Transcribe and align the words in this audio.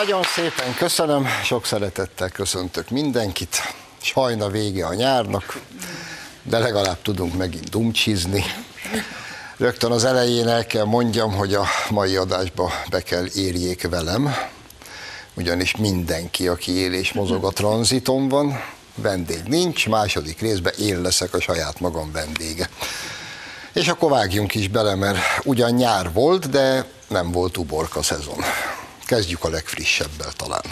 Nagyon 0.00 0.22
szépen 0.22 0.74
köszönöm, 0.74 1.26
sok 1.44 1.66
szeretettel 1.66 2.28
köszöntök 2.28 2.90
mindenkit. 2.90 3.56
Sajna 4.02 4.48
vége 4.48 4.86
a 4.86 4.94
nyárnak, 4.94 5.60
de 6.42 6.58
legalább 6.58 7.02
tudunk 7.02 7.36
megint 7.36 7.68
dumcsizni. 7.68 8.44
Rögtön 9.56 9.90
az 9.90 10.04
elején 10.04 10.48
el 10.48 10.66
kell 10.66 10.84
mondjam, 10.84 11.32
hogy 11.32 11.54
a 11.54 11.66
mai 11.90 12.16
adásba 12.16 12.72
be 12.90 13.00
kell 13.00 13.26
érjék 13.34 13.88
velem, 13.88 14.34
ugyanis 15.34 15.76
mindenki, 15.76 16.48
aki 16.48 16.72
él 16.72 16.92
és 16.92 17.12
mozog 17.12 17.44
a 17.44 17.50
tranziton 17.50 18.28
van, 18.28 18.62
vendég 18.94 19.42
nincs, 19.46 19.88
második 19.88 20.40
részben 20.40 20.74
én 20.78 21.00
leszek 21.00 21.34
a 21.34 21.40
saját 21.40 21.80
magam 21.80 22.12
vendége. 22.12 22.68
És 23.72 23.88
akkor 23.88 24.10
vágjunk 24.10 24.54
is 24.54 24.68
bele, 24.68 24.94
mert 24.94 25.18
ugyan 25.44 25.70
nyár 25.70 26.12
volt, 26.12 26.50
de 26.50 26.84
nem 27.08 27.30
volt 27.30 27.56
uborka 27.56 28.02
szezon. 28.02 28.38
Kezdjük 29.10 29.44
a 29.44 29.48
legfrissebbel 29.48 30.32
talán. 30.32 30.64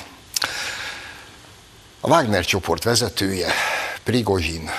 A 2.01 2.09
Wagner 2.09 2.45
csoport 2.45 2.83
vezetője, 2.83 3.53
Prigozsin, 4.05 4.71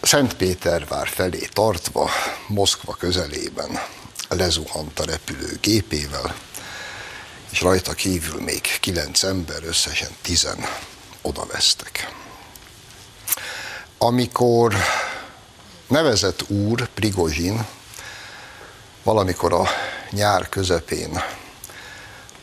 Szentpétervár 0.00 1.08
felé 1.08 1.48
tartva, 1.52 2.10
Moszkva 2.46 2.94
közelében 2.94 3.80
lezuhant 4.28 4.98
a 4.98 5.04
repülő 5.04 5.58
gépével, 5.60 6.34
és 7.50 7.60
rajta 7.60 7.92
kívül 7.92 8.40
még 8.40 8.60
kilenc 8.80 9.22
ember, 9.22 9.62
összesen 9.64 10.10
tizen 10.22 10.58
odavesztek. 11.22 12.14
Amikor 13.98 14.74
nevezett 15.86 16.50
úr, 16.50 16.88
Prigozsin, 16.94 17.66
valamikor 19.02 19.52
a 19.52 19.68
nyár 20.10 20.48
közepén 20.48 21.22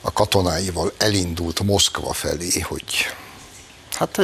a 0.01 0.11
katonáival 0.11 0.91
elindult 0.97 1.63
Moszkva 1.63 2.13
felé, 2.13 2.59
hogy 2.59 3.15
hát 3.91 4.19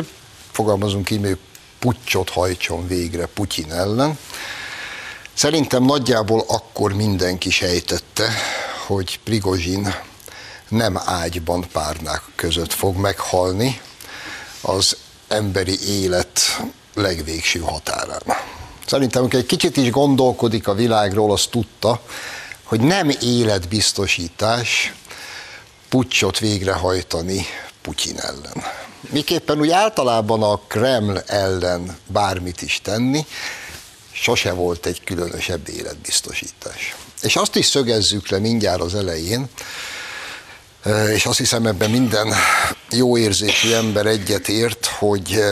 fogalmazunk 0.52 1.10
így, 1.10 1.20
még 1.20 1.38
puccsot 1.80 2.30
hajtson 2.30 2.88
végre 2.88 3.26
Putyin 3.26 3.72
ellen. 3.72 4.18
Szerintem 5.34 5.84
nagyjából 5.84 6.46
akkor 6.48 6.94
mindenki 6.94 7.50
sejtette, 7.50 8.30
hogy 8.88 9.20
Prigozsin 9.24 9.96
nem 10.68 10.98
ágyban 11.06 11.66
párnák 11.72 12.22
között 12.36 12.74
fog 12.74 12.96
meghalni 12.96 13.82
az 14.62 14.98
emberi 15.28 16.02
élet 16.02 16.40
legvégső 16.94 17.60
határán. 17.60 18.22
Szerintem, 18.86 19.22
amikor 19.22 19.40
egy 19.40 19.46
kicsit 19.46 19.78
is 19.78 19.90
gondolkodik 19.90 20.68
a 20.68 20.74
világról, 20.74 21.32
azt 21.32 21.50
tudta, 21.50 22.02
hogy 22.74 22.82
nem 22.82 23.10
életbiztosítás 23.22 24.94
pucsot 25.90 26.40
végrehajtani 26.40 27.46
Putyin 27.82 28.20
ellen. 28.20 28.64
Miképpen 29.10 29.60
úgy 29.60 29.70
általában 29.70 30.44
a 30.44 30.60
Kreml 30.68 31.20
ellen 31.26 31.98
bármit 32.08 32.62
is 32.62 32.80
tenni, 32.84 33.26
sose 34.12 34.52
volt 34.52 34.86
egy 34.86 35.04
különösebb 35.04 35.70
életbiztosítás. 35.70 36.96
És 37.22 37.36
azt 37.36 37.56
is 37.56 37.66
szögezzük 37.66 38.30
le 38.30 38.40
mindjárt 38.40 38.82
az 38.82 38.96
elején, 38.96 39.50
és 41.14 41.26
azt 41.26 41.38
hiszem 41.38 41.66
ebben 41.66 41.90
minden 41.90 42.34
jó 42.90 43.18
érzésű 43.18 43.72
ember 43.72 44.06
egyetért, 44.06 44.86
hogy 44.86 45.44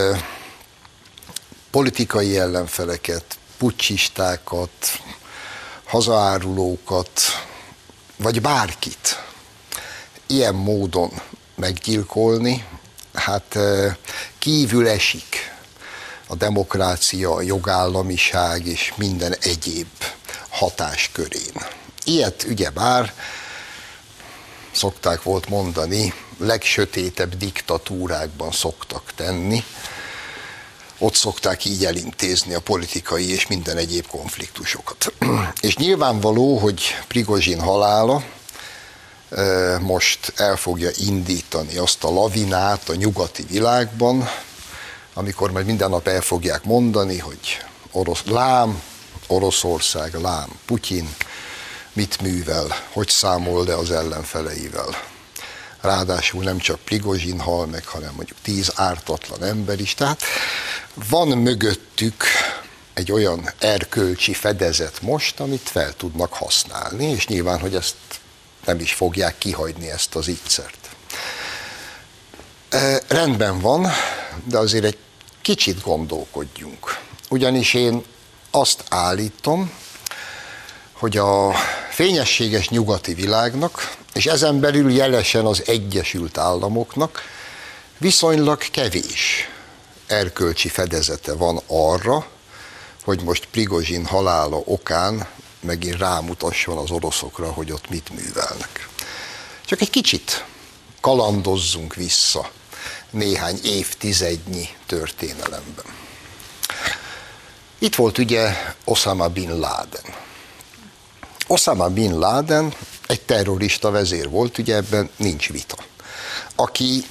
politikai 1.71 2.37
ellenfeleket, 2.37 3.23
pucsistákat, 3.57 4.71
hazaárulókat, 5.91 7.21
vagy 8.17 8.41
bárkit 8.41 9.23
ilyen 10.27 10.55
módon 10.55 11.11
meggyilkolni, 11.55 12.65
hát 13.13 13.57
kívül 14.39 14.87
esik 14.87 15.53
a 16.27 16.35
demokrácia, 16.35 17.33
a 17.33 17.41
jogállamiság 17.41 18.65
és 18.65 18.93
minden 18.95 19.35
egyéb 19.41 19.87
hatáskörén. 20.49 21.53
Ilyet 22.03 22.43
ugyebár 22.49 23.13
szokták 24.71 25.23
volt 25.23 25.49
mondani, 25.49 26.13
legsötétebb 26.37 27.37
diktatúrákban 27.37 28.51
szoktak 28.51 29.11
tenni, 29.15 29.63
ott 31.01 31.15
szokták 31.15 31.65
így 31.65 31.85
elintézni 31.85 32.53
a 32.53 32.59
politikai 32.59 33.31
és 33.31 33.47
minden 33.47 33.77
egyéb 33.77 34.07
konfliktusokat. 34.07 35.13
És 35.61 35.75
nyilvánvaló, 35.75 36.57
hogy 36.57 36.81
Prigozsin 37.07 37.59
halála 37.59 38.23
most 39.79 40.33
el 40.35 40.55
fogja 40.55 40.89
indítani 40.95 41.77
azt 41.77 42.03
a 42.03 42.11
lavinát 42.11 42.89
a 42.89 42.95
nyugati 42.95 43.43
világban, 43.49 44.29
amikor 45.13 45.51
majd 45.51 45.65
minden 45.65 45.89
nap 45.89 46.07
el 46.07 46.21
fogják 46.21 46.63
mondani, 46.63 47.17
hogy 47.17 47.39
orosz, 47.91 48.23
lám, 48.25 48.81
Oroszország, 49.27 50.13
lám, 50.13 50.49
Putyin, 50.65 51.15
mit 51.93 52.21
művel, 52.21 52.67
hogy 52.93 53.07
számol 53.07 53.65
le 53.65 53.75
az 53.75 53.91
ellenfeleivel. 53.91 55.10
Ráadásul 55.81 56.43
nem 56.43 56.57
csak 56.57 56.79
Prigozsin 56.79 57.39
hal 57.39 57.65
meg, 57.65 57.85
hanem 57.85 58.13
mondjuk 58.15 58.37
tíz 58.41 58.71
ártatlan 58.75 59.43
ember 59.43 59.79
is. 59.79 59.93
Tehát 59.93 60.21
van 61.09 61.27
mögöttük 61.27 62.23
egy 62.93 63.11
olyan 63.11 63.51
erkölcsi 63.59 64.33
fedezet 64.33 65.01
most, 65.01 65.39
amit 65.39 65.69
fel 65.69 65.93
tudnak 65.93 66.33
használni, 66.33 67.05
és 67.05 67.27
nyilván, 67.27 67.59
hogy 67.59 67.75
ezt 67.75 67.95
nem 68.65 68.79
is 68.79 68.93
fogják 68.93 69.37
kihagyni 69.37 69.89
ezt 69.89 70.15
az 70.15 70.27
ígyszert. 70.27 70.89
E, 72.69 73.01
rendben 73.07 73.59
van, 73.59 73.87
de 74.43 74.57
azért 74.57 74.83
egy 74.83 74.97
kicsit 75.41 75.81
gondolkodjunk. 75.81 76.99
Ugyanis 77.29 77.73
én 77.73 78.03
azt 78.51 78.83
állítom, 78.89 79.71
hogy 81.01 81.17
a 81.17 81.53
fényességes 81.89 82.69
nyugati 82.69 83.13
világnak, 83.13 83.95
és 84.13 84.25
ezen 84.25 84.59
belül 84.59 84.91
jelesen 84.91 85.45
az 85.45 85.63
Egyesült 85.65 86.37
Államoknak 86.37 87.21
viszonylag 87.97 88.57
kevés 88.71 89.49
erkölcsi 90.07 90.69
fedezete 90.69 91.33
van 91.33 91.61
arra, 91.67 92.27
hogy 93.03 93.23
most 93.23 93.47
Prigozsin 93.51 94.05
halála 94.05 94.61
okán 94.65 95.27
megint 95.59 95.97
rámutasson 95.97 96.77
az 96.77 96.91
oroszokra, 96.91 97.51
hogy 97.51 97.71
ott 97.71 97.89
mit 97.89 98.09
művelnek. 98.09 98.89
Csak 99.65 99.81
egy 99.81 99.89
kicsit 99.89 100.45
kalandozzunk 100.99 101.95
vissza 101.95 102.51
néhány 103.09 103.59
évtizednyi 103.63 104.69
történelemben. 104.85 105.85
Itt 107.79 107.95
volt 107.95 108.17
ugye 108.17 108.55
Osama 108.83 109.27
Bin 109.27 109.59
Laden. 109.59 110.20
Osama 111.51 111.89
Bin 111.89 112.19
Laden 112.19 112.73
egy 113.07 113.21
terrorista 113.21 113.91
vezér 113.91 114.29
volt, 114.29 114.57
ugye 114.57 114.75
ebben 114.75 115.09
nincs 115.15 115.49
vita. 115.49 115.75
Aki 116.55 117.03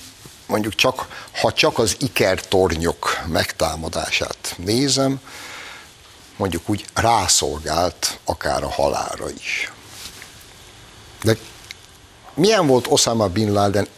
mondjuk 0.46 0.74
csak, 0.74 1.26
ha 1.40 1.52
csak 1.52 1.78
az 1.78 1.96
ikertornyok 1.98 3.20
megtámadását 3.26 4.54
nézem, 4.56 5.20
mondjuk 6.36 6.68
úgy 6.68 6.84
rászolgált 6.94 8.18
akár 8.24 8.62
a 8.62 8.70
halára 8.70 9.30
is. 9.30 9.72
De 11.22 11.36
milyen 12.34 12.66
volt 12.66 12.86
Osama 12.88 13.28
Bin 13.28 13.52
Laden 13.52 13.88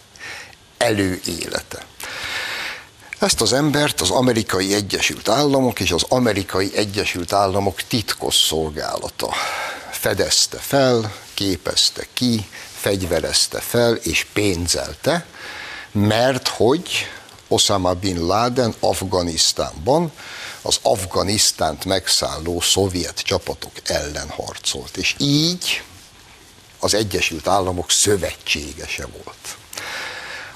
előélete? 0.78 1.84
Ezt 3.18 3.40
az 3.40 3.52
embert 3.52 4.00
az 4.00 4.10
amerikai 4.10 4.74
Egyesült 4.74 5.28
Államok 5.28 5.80
és 5.80 5.90
az 5.90 6.04
amerikai 6.08 6.76
Egyesült 6.76 7.32
Államok 7.32 7.82
titkos 7.82 8.34
szolgálata 8.34 9.34
fedezte 10.02 10.58
fel, 10.58 11.14
képezte 11.34 12.06
ki, 12.12 12.46
fegyverezte 12.74 13.60
fel 13.60 13.94
és 13.94 14.26
pénzelte, 14.32 15.26
mert 15.92 16.48
hogy 16.48 16.90
Osama 17.48 17.94
Bin 17.94 18.26
Laden 18.26 18.74
Afganisztánban 18.80 20.12
az 20.62 20.78
Afganisztánt 20.82 21.84
megszálló 21.84 22.60
szovjet 22.60 23.20
csapatok 23.20 23.72
ellen 23.84 24.28
harcolt, 24.28 24.96
és 24.96 25.14
így 25.18 25.82
az 26.78 26.94
Egyesült 26.94 27.48
Államok 27.48 27.90
szövetségese 27.90 29.06
volt. 29.06 29.56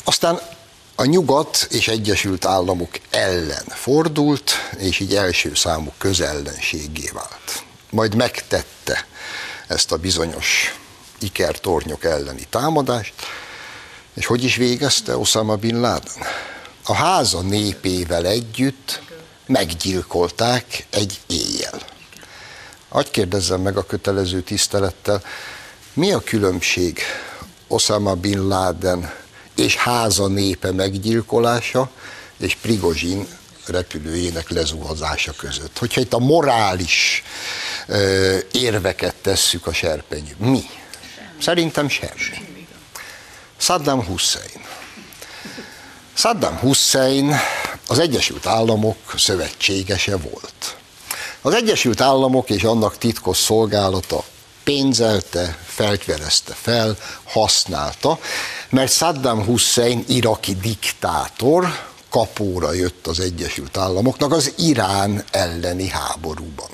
Aztán 0.05 0.41
a 0.95 1.05
Nyugat 1.05 1.67
és 1.71 1.89
Egyesült 1.89 2.45
Államok 2.45 2.99
ellen 3.11 3.67
fordult, 3.69 4.53
és 4.79 4.99
így 5.01 5.15
első 5.15 5.55
számú 5.55 5.93
közellenségé 5.99 7.11
vált. 7.13 7.65
Majd 7.91 8.15
megtette 8.15 9.07
ezt 9.67 9.93
a 9.93 9.97
bizonyos 9.97 10.79
ikertornyok 11.19 12.05
elleni 12.05 12.47
támadást, 12.51 13.15
és 14.15 14.27
hogy 14.27 14.45
is 14.45 14.57
végezte 14.57 15.17
Osama 15.17 15.57
Bin 15.57 15.81
Laden? 15.81 16.23
A 16.85 16.95
háza 16.95 17.41
népével 17.41 18.27
együtt 18.27 19.01
meggyilkolták 19.47 20.87
egy 20.91 21.21
éjjel. 21.27 21.81
Hagy 22.89 23.11
kérdezzem 23.11 23.61
meg 23.61 23.77
a 23.77 23.87
kötelező 23.87 24.41
tisztelettel, 24.41 25.23
mi 25.93 26.13
a 26.13 26.21
különbség 26.21 27.01
Osama 27.69 28.15
Bin 28.15 28.49
Laden 28.49 29.13
és 29.55 29.77
háza 29.77 30.27
népe 30.27 30.73
meggyilkolása 30.73 31.91
és 32.37 32.55
Prigozsin 32.55 33.27
repülőjének 33.69 34.51
lezuhazása 34.51 35.33
között. 35.33 35.79
Hogyha 35.79 36.01
itt 36.01 36.13
a 36.13 36.19
morális 36.19 37.23
ö, 37.87 38.37
érveket 38.53 39.15
tesszük 39.15 39.67
a 39.67 39.73
serpenyő, 39.73 40.35
mi? 40.39 40.63
Szerintem 41.41 41.89
semmi. 41.89 42.47
Saddam 43.57 44.05
Hussein. 44.05 44.65
Saddam 46.15 46.57
Hussein 46.59 47.37
az 47.87 47.99
Egyesült 47.99 48.47
Államok 48.47 49.15
szövetségese 49.17 50.17
volt. 50.17 50.77
Az 51.41 51.55
Egyesült 51.55 52.01
Államok 52.01 52.51
és 52.51 52.63
annak 52.63 52.99
titkos 52.99 53.37
szolgálata 53.37 54.25
pénzelte, 54.65 55.59
feltverezte 55.67 56.55
fel, 56.55 56.97
használta, 57.25 58.19
mert 58.71 58.93
Saddam 58.93 59.45
Hussein 59.45 60.05
iraki 60.09 60.55
diktátor 60.55 61.87
kapóra 62.17 62.73
jött 62.73 63.07
az 63.07 63.21
Egyesült 63.21 63.77
Államoknak 63.77 64.33
az 64.33 64.53
Irán 64.59 65.25
elleni 65.31 65.89
háborúban. 65.89 66.71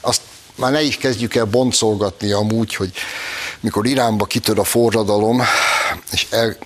Azt 0.00 0.20
már 0.54 0.72
ne 0.72 0.82
is 0.82 0.96
kezdjük 0.96 1.34
el 1.34 1.44
boncolgatni 1.44 2.32
amúgy, 2.32 2.74
hogy 2.74 2.92
mikor 3.60 3.86
Iránba 3.86 4.24
kitör 4.24 4.58
a 4.58 4.64
forradalom, 4.64 5.42
és 6.12 6.26
el, 6.30 6.56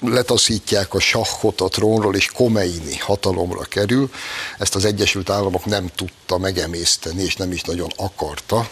letaszítják 0.00 0.94
a 0.94 1.00
sahot 1.00 1.60
a 1.60 1.68
trónról, 1.68 2.14
és 2.14 2.26
Komeini 2.26 2.96
hatalomra 2.96 3.62
kerül, 3.62 4.10
ezt 4.58 4.74
az 4.74 4.84
Egyesült 4.84 5.30
Államok 5.30 5.64
nem 5.64 5.90
tudta 5.96 6.38
megemészteni, 6.38 7.22
és 7.22 7.36
nem 7.36 7.52
is 7.52 7.62
nagyon 7.62 7.90
akarta. 7.96 8.68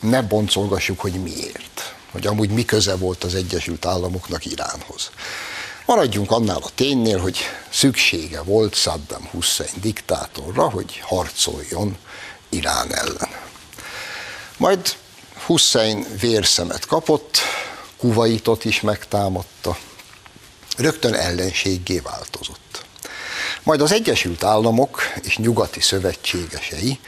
Ne 0.00 0.22
boncolgassuk, 0.22 1.00
hogy 1.00 1.22
miért. 1.22 1.94
Hogy 2.10 2.26
amúgy 2.26 2.50
mi 2.50 2.64
köze 2.64 2.96
volt 2.96 3.24
az 3.24 3.34
Egyesült 3.34 3.86
Államoknak 3.86 4.46
Iránhoz. 4.46 5.10
Maradjunk 5.86 6.30
annál 6.30 6.60
a 6.62 6.70
ténynél, 6.74 7.18
hogy 7.18 7.38
szüksége 7.70 8.42
volt 8.42 8.74
Saddam 8.74 9.28
Hussein 9.30 9.70
diktátorra, 9.80 10.70
hogy 10.70 10.98
harcoljon 10.98 11.96
Irán 12.48 12.94
ellen. 12.94 13.28
Majd 14.56 14.96
Hussein 15.46 16.06
vérszemet 16.20 16.86
kapott, 16.86 17.38
Kuwaitot 17.96 18.64
is 18.64 18.80
megtámadta, 18.80 19.76
rögtön 20.76 21.14
ellenséggé 21.14 21.98
változott. 21.98 22.84
Majd 23.62 23.80
az 23.80 23.92
Egyesült 23.92 24.44
Államok 24.44 25.02
és 25.22 25.36
nyugati 25.36 25.80
szövetségesei 25.80 26.98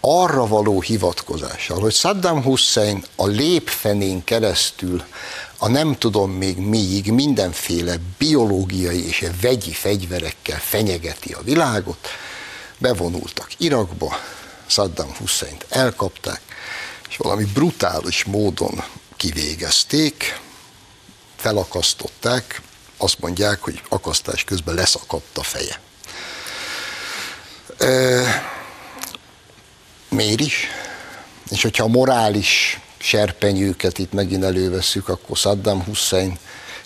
arra 0.00 0.46
való 0.46 0.80
hivatkozással, 0.80 1.80
hogy 1.80 1.94
Saddam 1.94 2.42
Hussein 2.42 3.04
a 3.16 3.26
lépfenén 3.26 4.24
keresztül 4.24 5.04
a 5.58 5.68
nem 5.68 5.98
tudom 5.98 6.30
még 6.30 6.56
miig 6.56 7.12
mindenféle 7.12 7.96
biológiai 8.18 9.06
és 9.06 9.26
vegyi 9.40 9.72
fegyverekkel 9.72 10.58
fenyegeti 10.58 11.32
a 11.32 11.42
világot, 11.42 12.08
bevonultak 12.78 13.48
Irakba, 13.56 14.16
Saddam 14.66 15.14
Husseint 15.16 15.66
elkapták, 15.68 16.40
és 17.08 17.16
valami 17.16 17.44
brutális 17.44 18.24
módon 18.24 18.84
kivégezték, 19.16 20.40
felakasztották, 21.36 22.60
azt 22.96 23.18
mondják, 23.18 23.60
hogy 23.60 23.82
akasztás 23.88 24.44
közben 24.44 24.74
leszakadt 24.74 25.38
a 25.38 25.42
feje. 25.42 25.80
E, 27.78 28.52
miért 30.08 30.40
is? 30.40 30.66
És 31.50 31.62
hogyha 31.62 31.84
a 31.84 31.88
morális 31.88 32.80
serpenyőket 33.04 33.98
itt 33.98 34.12
megint 34.12 34.44
elővesszük, 34.44 35.08
akkor 35.08 35.36
Saddam 35.36 35.84
Hussein 35.84 36.38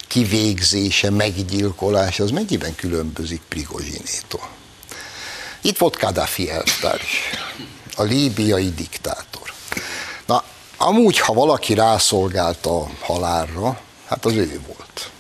kivégzése, 0.06 1.11
meggyilkolása, 1.11 2.23
az 2.23 2.31
mennyiben 2.31 2.75
különbözik 2.75 3.41
Prigozsinétól? 3.49 4.49
Itt 5.61 5.79
volt 5.79 5.97
Kadhafi 5.97 6.50
elvtárs, 6.50 7.31
a 7.97 8.03
líbiai 8.03 8.70
diktátor. 8.70 9.53
Na, 10.26 10.44
amúgy, 10.76 11.19
ha 11.19 11.32
valaki 11.32 11.75
rászolgált 11.75 12.67
a 12.67 12.91
halálra, 13.00 13.81
hát 14.06 14.25
az 14.25 14.32
ő 14.32 14.61
volt. 14.67 15.11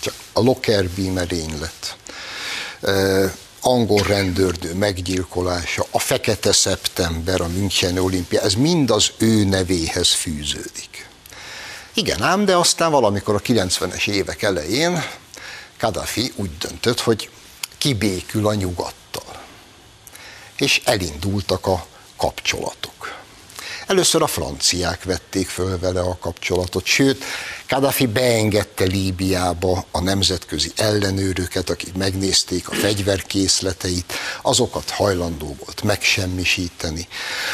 Csak 0.00 0.14
a 0.32 0.40
Lockerbie 0.40 1.12
merénylet, 1.12 1.96
angol 3.66 4.02
rendőrdő 4.02 4.74
meggyilkolása, 4.74 5.86
a 5.90 5.98
Fekete 5.98 6.52
Szeptember, 6.52 7.40
a 7.40 7.48
Müncheni 7.48 7.98
olimpia, 7.98 8.40
ez 8.40 8.54
mind 8.54 8.90
az 8.90 9.10
ő 9.18 9.44
nevéhez 9.44 10.12
fűződik. 10.12 11.08
Igen 11.94 12.22
ám, 12.22 12.44
de 12.44 12.56
aztán 12.56 12.90
valamikor 12.90 13.34
a 13.34 13.40
90-es 13.40 14.08
évek 14.08 14.42
elején 14.42 15.04
Kadhafi 15.78 16.32
úgy 16.36 16.58
döntött, 16.58 17.00
hogy 17.00 17.30
kibékül 17.78 18.46
a 18.46 18.54
nyugattal. 18.54 19.42
És 20.56 20.80
elindultak 20.84 21.66
a 21.66 21.86
kapcsolatok. 22.16 23.14
Először 23.86 24.22
a 24.22 24.26
franciák 24.26 25.04
vették 25.04 25.48
föl 25.48 25.78
vele 25.78 26.00
a 26.00 26.18
kapcsolatot, 26.20 26.84
sőt, 26.84 27.24
Kadhafi 27.68 28.06
beengedte 28.06 28.84
Líbiába 28.84 29.84
a 29.90 30.00
nemzetközi 30.00 30.72
ellenőröket, 30.76 31.70
akik 31.70 31.94
megnézték 31.94 32.68
a 32.68 32.74
fegyverkészleteit, 32.74 34.12
azokat 34.42 34.90
hajlandó 34.90 35.56
volt 35.64 35.82
megsemmisíteni. 35.82 37.08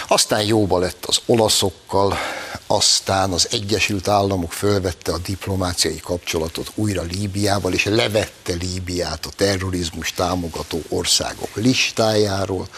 Aztán 0.09 0.43
jóba 0.43 0.79
lett 0.79 1.05
az 1.05 1.21
olaszokkal, 1.27 2.19
aztán 2.67 3.33
az 3.33 3.49
Egyesült 3.51 4.09
Államok 4.09 4.53
fölvette 4.53 5.13
a 5.13 5.19
diplomáciai 5.19 6.01
kapcsolatot 6.01 6.71
újra 6.75 7.03
Líbiával, 7.03 7.73
és 7.73 7.85
levette 7.85 8.53
Líbiát 8.53 9.27
a 9.27 9.31
terrorizmus 9.37 10.13
támogató 10.13 10.83
országok 10.89 11.57
listájáról. 11.57 12.69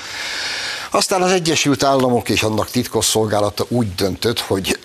Aztán 0.94 1.22
az 1.22 1.30
Egyesült 1.30 1.82
Államok 1.82 2.28
és 2.28 2.42
annak 2.42 2.70
titkosszolgálata 2.70 3.64
úgy 3.68 3.94
döntött, 3.94 4.38
hogy 4.40 4.78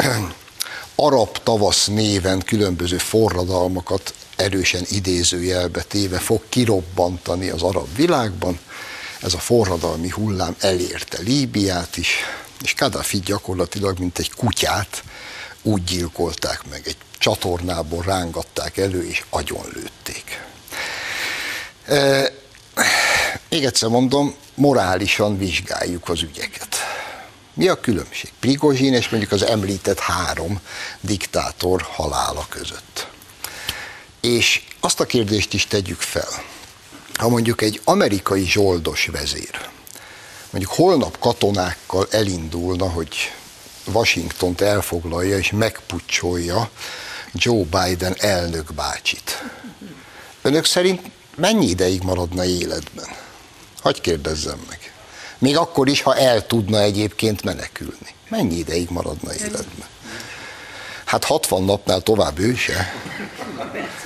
arab 0.96 1.38
tavasz 1.44 1.88
néven 1.88 2.42
különböző 2.42 2.98
forradalmakat 2.98 4.14
erősen 4.36 4.86
idézőjelbe 4.90 5.82
téve 5.82 6.20
fog 6.20 6.42
kirobbantani 6.50 7.50
az 7.50 7.62
arab 7.62 7.96
világban. 7.96 8.60
Ez 9.22 9.34
a 9.34 9.38
forradalmi 9.38 10.10
hullám 10.10 10.56
elérte 10.60 11.22
Líbiát 11.22 11.98
is, 11.98 12.16
és 12.62 12.74
Kadhafi 12.74 13.20
gyakorlatilag, 13.20 14.00
mint 14.00 14.20
egy 14.20 14.32
kutyát, 14.32 15.04
úgy 15.62 15.84
gyilkolták 15.84 16.62
meg, 16.70 16.82
egy 16.86 16.98
csatornából 17.18 18.04
rángatták 18.04 18.78
elő, 18.78 19.08
és 19.08 19.24
agyonlőtték. 19.30 20.42
E, 21.86 22.32
még 23.50 23.66
egyszer 23.66 23.90
mondom, 23.90 24.36
morálisan 24.60 25.38
vizsgáljuk 25.38 26.10
az 26.10 26.22
ügyeket. 26.22 26.76
Mi 27.54 27.68
a 27.68 27.80
különbség? 27.80 28.32
Prigozsin 28.40 28.94
és 28.94 29.10
mondjuk 29.10 29.32
az 29.32 29.42
említett 29.42 30.00
három 30.00 30.60
diktátor 31.02 31.82
halála 31.82 32.46
között. 32.50 33.08
És 34.22 34.64
azt 34.80 35.00
a 35.00 35.06
kérdést 35.06 35.54
is 35.54 35.68
tegyük 35.68 36.02
fel, 36.02 36.28
ha 37.14 37.30
mondjuk 37.30 37.62
egy 37.62 37.82
amerikai 37.84 38.46
zsoldos 38.46 39.06
vezér, 39.06 39.70
mondjuk 40.50 40.74
holnap 40.74 41.20
katonákkal 41.20 42.08
elindulna, 42.12 42.90
hogy 42.90 43.16
Washingtont 43.86 44.62
elfoglalja 44.62 45.38
és 45.38 45.52
megpucsolja 45.52 46.70
Joe 47.34 47.64
Biden 47.64 48.16
elnök 48.18 48.74
bácsit. 48.74 49.44
Önök 50.42 50.66
szerint 50.66 51.12
mennyi 51.36 51.66
ideig 51.66 52.02
maradna 52.02 52.46
életben? 52.46 53.28
Hagy 53.90 54.02
kérdezzem 54.02 54.60
meg. 54.70 54.94
Még 55.38 55.58
akkor 55.58 55.88
is, 55.88 56.02
ha 56.02 56.16
el 56.16 56.48
tudna 56.48 56.82
egyébként 56.82 57.44
menekülni. 57.44 58.16
Mennyi 58.28 58.56
ideig 58.56 58.90
maradna 58.90 59.34
életben? 59.34 59.88
Hát 61.06 61.24
60 61.24 61.64
napnál 61.64 62.02
tovább 62.02 62.40
ő 62.40 62.56
se. 62.56 62.94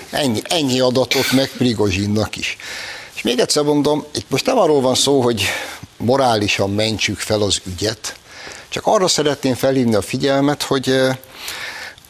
Ennyi, 0.10 0.42
ennyi 0.44 0.80
adatot 0.80 1.32
meg 1.32 1.50
Prigozsinnak 1.58 2.36
is. 2.36 2.58
És 3.14 3.22
még 3.22 3.40
egyszer 3.40 3.64
mondom, 3.64 4.06
itt 4.14 4.30
most 4.30 4.46
nem 4.46 4.58
arról 4.58 4.82
van 4.82 4.96
szó, 4.96 5.22
hogy 5.22 5.44
morálisan 5.98 6.74
mentsük 6.74 7.20
fel 7.20 7.42
az 7.42 7.62
ügyet, 7.66 8.16
csak 8.70 8.86
arra 8.86 9.08
szeretném 9.08 9.56
felhívni 9.56 9.96
a 9.96 10.02
figyelmet, 10.02 10.64
hogy 10.64 10.90
eh, 10.90 11.18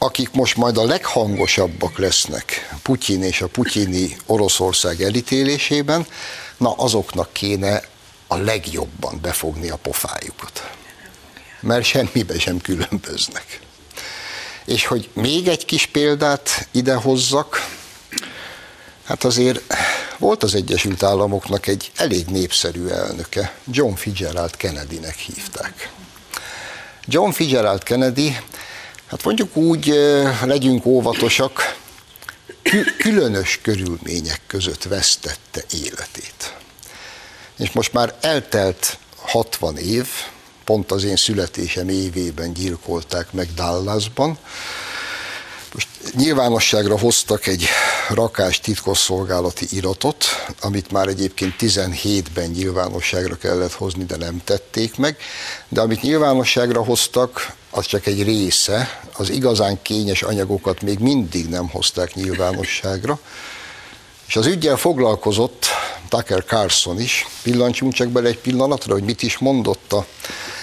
akik 0.04 0.32
most 0.32 0.56
majd 0.56 0.78
a 0.78 0.86
leghangosabbak 0.86 1.98
lesznek 1.98 2.76
Putyin 2.82 3.24
és 3.24 3.42
a 3.42 3.48
putyini 3.48 4.16
Oroszország 4.26 5.02
elítélésében, 5.02 6.08
na 6.58 6.72
azoknak 6.72 7.34
kéne 7.34 7.82
a 8.28 8.36
legjobban 8.36 9.20
befogni 9.22 9.70
a 9.70 9.76
pofájukat. 9.76 10.72
Mert 11.60 11.84
semmibe 11.84 12.40
sem 12.40 12.62
különböznek. 12.62 13.60
És 14.66 14.86
hogy 14.86 15.10
még 15.14 15.48
egy 15.48 15.66
kis 15.66 15.86
példát 15.86 16.68
idehozzak, 16.72 17.70
hát 19.04 19.24
azért 19.24 19.62
volt 20.18 20.44
az 20.44 20.56
Egyesült 20.56 21.04
Államoknak 21.04 21.68
egy 21.68 21.92
elég 21.96 22.26
népszerű 22.26 22.88
elnöke, 22.88 23.54
John 23.72 23.94
Fitzgerald 23.94 24.56
Kennedynek 24.56 25.16
hívták. 25.16 25.90
John 27.06 27.30
Fitzgerald 27.30 27.84
Kennedy, 27.84 28.38
hát 29.14 29.24
mondjuk 29.24 29.56
úgy 29.56 29.88
legyünk 30.44 30.86
óvatosak, 30.86 31.78
különös 32.98 33.60
körülmények 33.62 34.42
között 34.48 34.84
vesztette 34.84 35.64
életét. 35.72 36.56
És 37.58 37.72
most 37.72 37.94
már 37.94 38.16
eltelt 38.22 38.98
60 39.16 39.78
év, 39.78 40.08
pont 40.64 40.92
az 40.92 41.04
én 41.04 41.16
születésem 41.16 41.90
évében 41.90 42.54
gyilkolták 42.54 43.32
meg 43.32 43.54
Dallasban, 43.54 44.38
most 45.74 45.88
nyilvánosságra 46.16 47.00
hoztak 47.00 47.48
egy 47.48 47.66
rakás 48.10 48.60
titkosszolgálati 48.60 49.68
iratot, 49.72 50.26
amit 50.62 50.92
már 50.92 51.08
egyébként 51.08 51.56
17-ben 51.60 52.50
nyilvánosságra 52.50 53.38
kellett 53.38 53.74
hozni, 53.74 54.06
de 54.06 54.16
nem 54.16 54.42
tették 54.44 54.98
meg, 54.98 55.18
de 55.70 55.82
amit 55.82 56.02
nyilvánosságra 56.02 56.84
hoztak, 56.84 57.56
az 57.70 57.86
csak 57.86 58.06
egy 58.06 58.24
része, 58.24 59.02
az 59.18 59.30
igazán 59.30 59.82
kényes 59.82 60.22
anyagokat 60.22 60.82
még 60.82 61.00
mindig 61.00 61.50
nem 61.50 61.70
hozták 61.70 62.14
nyilvánosságra, 62.14 63.20
és 64.28 64.36
az 64.36 64.46
ügyel 64.46 64.78
foglalkozott 64.78 65.66
Tucker 66.10 66.44
Carlson 66.44 67.00
is. 67.00 67.26
Pillancsunk 67.42 67.94
csak 67.94 68.08
bele 68.08 68.28
egy 68.28 68.40
pillanatra, 68.40 68.94
hogy 68.94 69.04
mit 69.04 69.22
is 69.22 69.38
mondott 69.38 69.94
a 69.94 70.06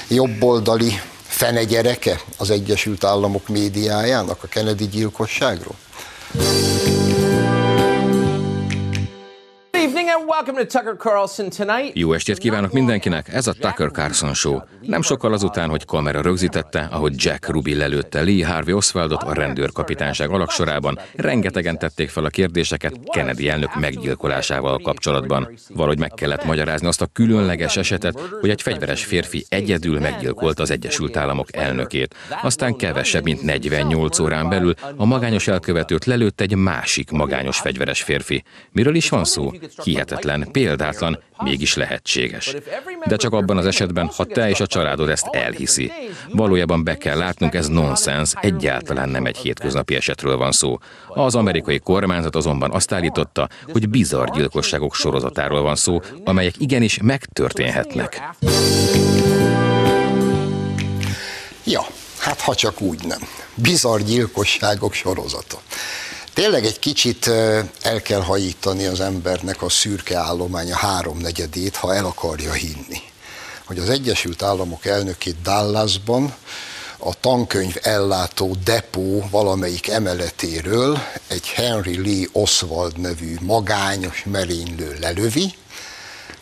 jobboldali 0.08 1.00
fene 1.30 1.64
gyereke 1.64 2.20
az 2.36 2.50
Egyesült 2.50 3.04
Államok 3.04 3.48
médiájának 3.48 4.42
a 4.42 4.46
Kennedy 4.46 4.88
gyilkosságról? 4.88 5.76
Jó 11.94 12.12
estét 12.12 12.38
kívánok 12.38 12.72
mindenkinek, 12.72 13.28
ez 13.34 13.46
a 13.46 13.52
Tucker 13.52 13.90
Carlson 13.90 14.34
Show. 14.34 14.58
Nem 14.80 15.02
sokkal 15.02 15.32
azután, 15.32 15.68
hogy 15.68 15.84
kamera 15.84 16.22
rögzítette, 16.22 16.88
ahogy 16.90 17.12
Jack 17.16 17.48
Ruby 17.48 17.74
lelőtte 17.74 18.20
Lee 18.22 18.46
Harvey 18.46 18.74
Oswaldot 18.74 19.22
a 19.22 19.34
rendőrkapitányság 19.34 20.30
alaksorában, 20.30 20.98
rengetegen 21.16 21.78
tették 21.78 22.10
fel 22.10 22.24
a 22.24 22.28
kérdéseket 22.28 22.94
Kennedy 23.12 23.48
elnök 23.48 23.74
meggyilkolásával 23.74 24.78
kapcsolatban. 24.78 25.48
Valahogy 25.68 25.98
meg 25.98 26.10
kellett 26.14 26.44
magyarázni 26.44 26.86
azt 26.86 27.02
a 27.02 27.08
különleges 27.12 27.76
esetet, 27.76 28.20
hogy 28.40 28.50
egy 28.50 28.62
fegyveres 28.62 29.04
férfi 29.04 29.46
egyedül 29.48 30.00
meggyilkolta 30.00 30.62
az 30.62 30.70
Egyesült 30.70 31.16
Államok 31.16 31.56
elnökét. 31.56 32.14
Aztán 32.42 32.76
kevesebb, 32.76 33.24
mint 33.24 33.42
48 33.42 34.18
órán 34.18 34.48
belül 34.48 34.74
a 34.96 35.04
magányos 35.04 35.48
elkövetőt 35.48 36.04
lelőtt 36.04 36.40
egy 36.40 36.54
másik 36.54 37.10
magányos 37.10 37.58
fegyveres 37.58 38.02
férfi. 38.02 38.42
Miről 38.72 38.94
is 38.94 39.08
van 39.08 39.24
szó? 39.24 39.52
Hihetetlen, 39.82 39.99
példátlan, 40.52 41.22
mégis 41.38 41.74
lehetséges. 41.74 42.54
De 43.06 43.16
csak 43.16 43.32
abban 43.32 43.56
az 43.56 43.66
esetben, 43.66 44.10
ha 44.16 44.24
te 44.24 44.48
és 44.48 44.60
a 44.60 44.66
családod 44.66 45.08
ezt 45.08 45.26
elhiszi. 45.30 45.92
Valójában 46.32 46.84
be 46.84 46.96
kell 46.96 47.16
látnunk, 47.16 47.54
ez 47.54 47.68
nonsens, 47.68 48.32
egyáltalán 48.40 49.08
nem 49.08 49.26
egy 49.26 49.36
hétköznapi 49.36 49.94
esetről 49.94 50.36
van 50.36 50.52
szó. 50.52 50.78
Az 51.08 51.34
amerikai 51.34 51.78
kormányzat 51.78 52.36
azonban 52.36 52.70
azt 52.72 52.92
állította, 52.92 53.48
hogy 53.72 53.88
bizarr 53.88 54.28
gyilkosságok 54.30 54.94
sorozatáról 54.94 55.62
van 55.62 55.76
szó, 55.76 56.00
amelyek 56.24 56.54
igenis 56.58 56.98
megtörténhetnek. 57.02 58.22
Ja, 61.64 61.86
hát 62.18 62.40
ha 62.40 62.54
csak 62.54 62.80
úgy 62.80 63.04
nem. 63.06 63.18
Bizarr 63.54 64.00
gyilkosságok 64.00 64.92
sorozata. 64.92 65.60
Tényleg 66.34 66.64
egy 66.64 66.78
kicsit 66.78 67.26
el 67.82 68.02
kell 68.02 68.20
hajítani 68.20 68.84
az 68.84 69.00
embernek 69.00 69.62
a 69.62 69.68
szürke 69.68 70.18
állománya 70.18 70.76
háromnegyedét, 70.76 71.76
ha 71.76 71.94
el 71.94 72.04
akarja 72.04 72.52
hinni, 72.52 73.00
hogy 73.64 73.78
az 73.78 73.88
Egyesült 73.88 74.42
Államok 74.42 74.86
elnökét 74.86 75.42
Dallasban 75.42 76.34
a 76.98 77.20
tankönyv 77.20 77.76
ellátó 77.82 78.56
depó 78.64 79.28
valamelyik 79.30 79.88
emeletéről 79.88 80.98
egy 81.28 81.48
Henry 81.48 82.02
Lee 82.02 82.26
Oswald 82.32 82.98
nevű 82.98 83.36
magányos 83.40 84.24
merénylő 84.30 84.96
lelövi, 85.00 85.54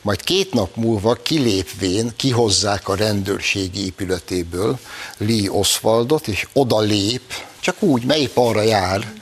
majd 0.02 0.22
két 0.22 0.52
nap 0.52 0.76
múlva 0.76 1.14
kilépvén 1.14 2.12
kihozzák 2.16 2.88
a 2.88 2.94
rendőrségi 2.94 3.84
épületéből 3.84 4.78
Lee 5.16 5.50
Oswaldot, 5.50 6.28
és 6.28 6.46
oda 6.52 6.80
lép, 6.80 7.32
csak 7.60 7.82
úgy, 7.82 8.04
mely 8.04 8.30
arra 8.34 8.62
jár, 8.62 9.12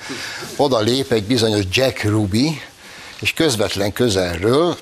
oda 0.56 0.78
lép 0.78 1.12
egy 1.12 1.24
bizonyos 1.24 1.64
Jack 1.70 2.02
Ruby, 2.02 2.60
és 3.20 3.32
közvetlen 3.32 3.92
közelről 3.92 4.78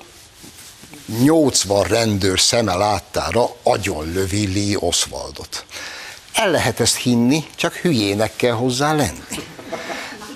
80 1.05 1.83
rendőr 1.83 2.39
szeme 2.39 2.75
láttára 2.75 3.55
agyon 3.63 4.11
lövi 4.13 4.53
Lee 4.53 4.77
Oswaldot. 4.79 5.65
El 6.33 6.51
lehet 6.51 6.79
ezt 6.79 6.97
hinni, 6.97 7.45
csak 7.55 7.73
hülyének 7.73 8.35
kell 8.35 8.53
hozzá 8.53 8.93
lenni. 8.93 9.43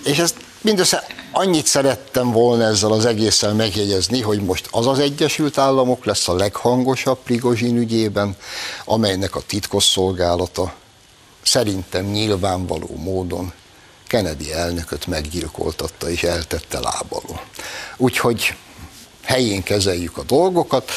És 0.03 0.17
ezt 0.17 0.35
mindössze 0.61 1.05
annyit 1.31 1.65
szerettem 1.65 2.31
volna 2.31 2.63
ezzel 2.63 2.91
az 2.91 3.05
egésszel 3.05 3.53
megjegyezni, 3.53 4.21
hogy 4.21 4.41
most 4.41 4.67
az 4.71 4.87
az 4.87 4.99
Egyesült 4.99 5.57
Államok 5.57 6.05
lesz 6.05 6.27
a 6.27 6.35
leghangosabb 6.35 7.17
Prigozsin 7.23 7.77
ügyében, 7.77 8.35
amelynek 8.85 9.35
a 9.35 9.41
titkosszolgálata 9.41 10.73
szerintem 11.41 12.05
nyilvánvaló 12.05 12.95
módon 12.95 13.53
Kennedy 14.07 14.53
elnököt 14.53 15.07
meggyilkoltatta 15.07 16.09
és 16.09 16.23
eltette 16.23 16.79
lábaló. 16.79 17.39
Úgyhogy 17.97 18.53
helyén 19.23 19.63
kezeljük 19.63 20.17
a 20.17 20.23
dolgokat, 20.23 20.91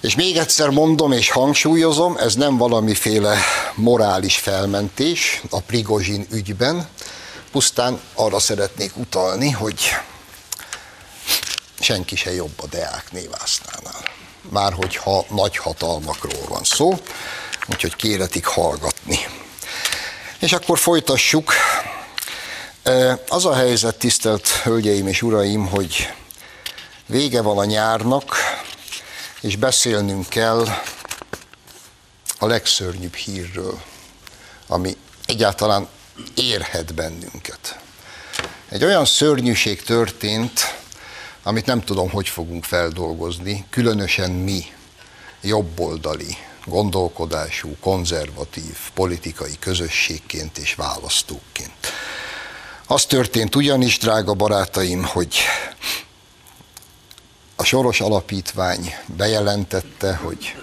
és 0.00 0.14
még 0.14 0.36
egyszer 0.36 0.68
mondom 0.68 1.12
és 1.12 1.30
hangsúlyozom, 1.30 2.16
ez 2.16 2.34
nem 2.34 2.56
valamiféle 2.56 3.36
morális 3.74 4.36
felmentés 4.36 5.42
a 5.50 5.60
Prigozsin 5.60 6.26
ügyben, 6.32 6.88
pusztán 7.50 8.00
arra 8.14 8.38
szeretnék 8.38 8.96
utalni, 8.96 9.50
hogy 9.50 9.80
senki 11.80 12.16
se 12.16 12.32
jobb 12.32 12.60
a 12.60 12.66
Deák 12.66 13.12
névásznánál. 13.12 14.02
Már 14.50 14.72
hogyha 14.72 15.24
nagy 15.28 15.56
hatalmakról 15.56 16.44
van 16.48 16.64
szó, 16.64 16.98
úgyhogy 17.66 17.96
kéretik 17.96 18.46
hallgatni. 18.46 19.18
És 20.38 20.52
akkor 20.52 20.78
folytassuk. 20.78 21.52
Az 23.28 23.44
a 23.44 23.54
helyzet, 23.54 23.98
tisztelt 23.98 24.48
Hölgyeim 24.48 25.06
és 25.06 25.22
Uraim, 25.22 25.66
hogy 25.66 26.12
vége 27.06 27.40
van 27.42 27.58
a 27.58 27.64
nyárnak, 27.64 28.36
és 29.40 29.56
beszélnünk 29.56 30.28
kell 30.28 30.66
a 32.38 32.46
legszörnyűbb 32.46 33.14
hírről, 33.14 33.82
ami 34.66 34.96
egyáltalán 35.26 35.88
érhet 36.34 36.94
bennünket. 36.94 37.78
Egy 38.68 38.84
olyan 38.84 39.04
szörnyűség 39.04 39.82
történt, 39.82 40.60
amit 41.42 41.66
nem 41.66 41.80
tudom, 41.80 42.10
hogy 42.10 42.28
fogunk 42.28 42.64
feldolgozni, 42.64 43.64
különösen 43.70 44.30
mi, 44.30 44.64
jobboldali, 45.40 46.36
gondolkodású, 46.64 47.76
konzervatív 47.80 48.76
politikai 48.94 49.56
közösségként 49.58 50.58
és 50.58 50.74
választóként. 50.74 51.92
Az 52.86 53.04
történt 53.04 53.54
ugyanis, 53.54 53.98
drága 53.98 54.34
barátaim, 54.34 55.04
hogy 55.04 55.36
a 57.56 57.64
Soros 57.64 58.00
Alapítvány 58.00 58.94
bejelentette, 59.16 60.14
hogy 60.14 60.56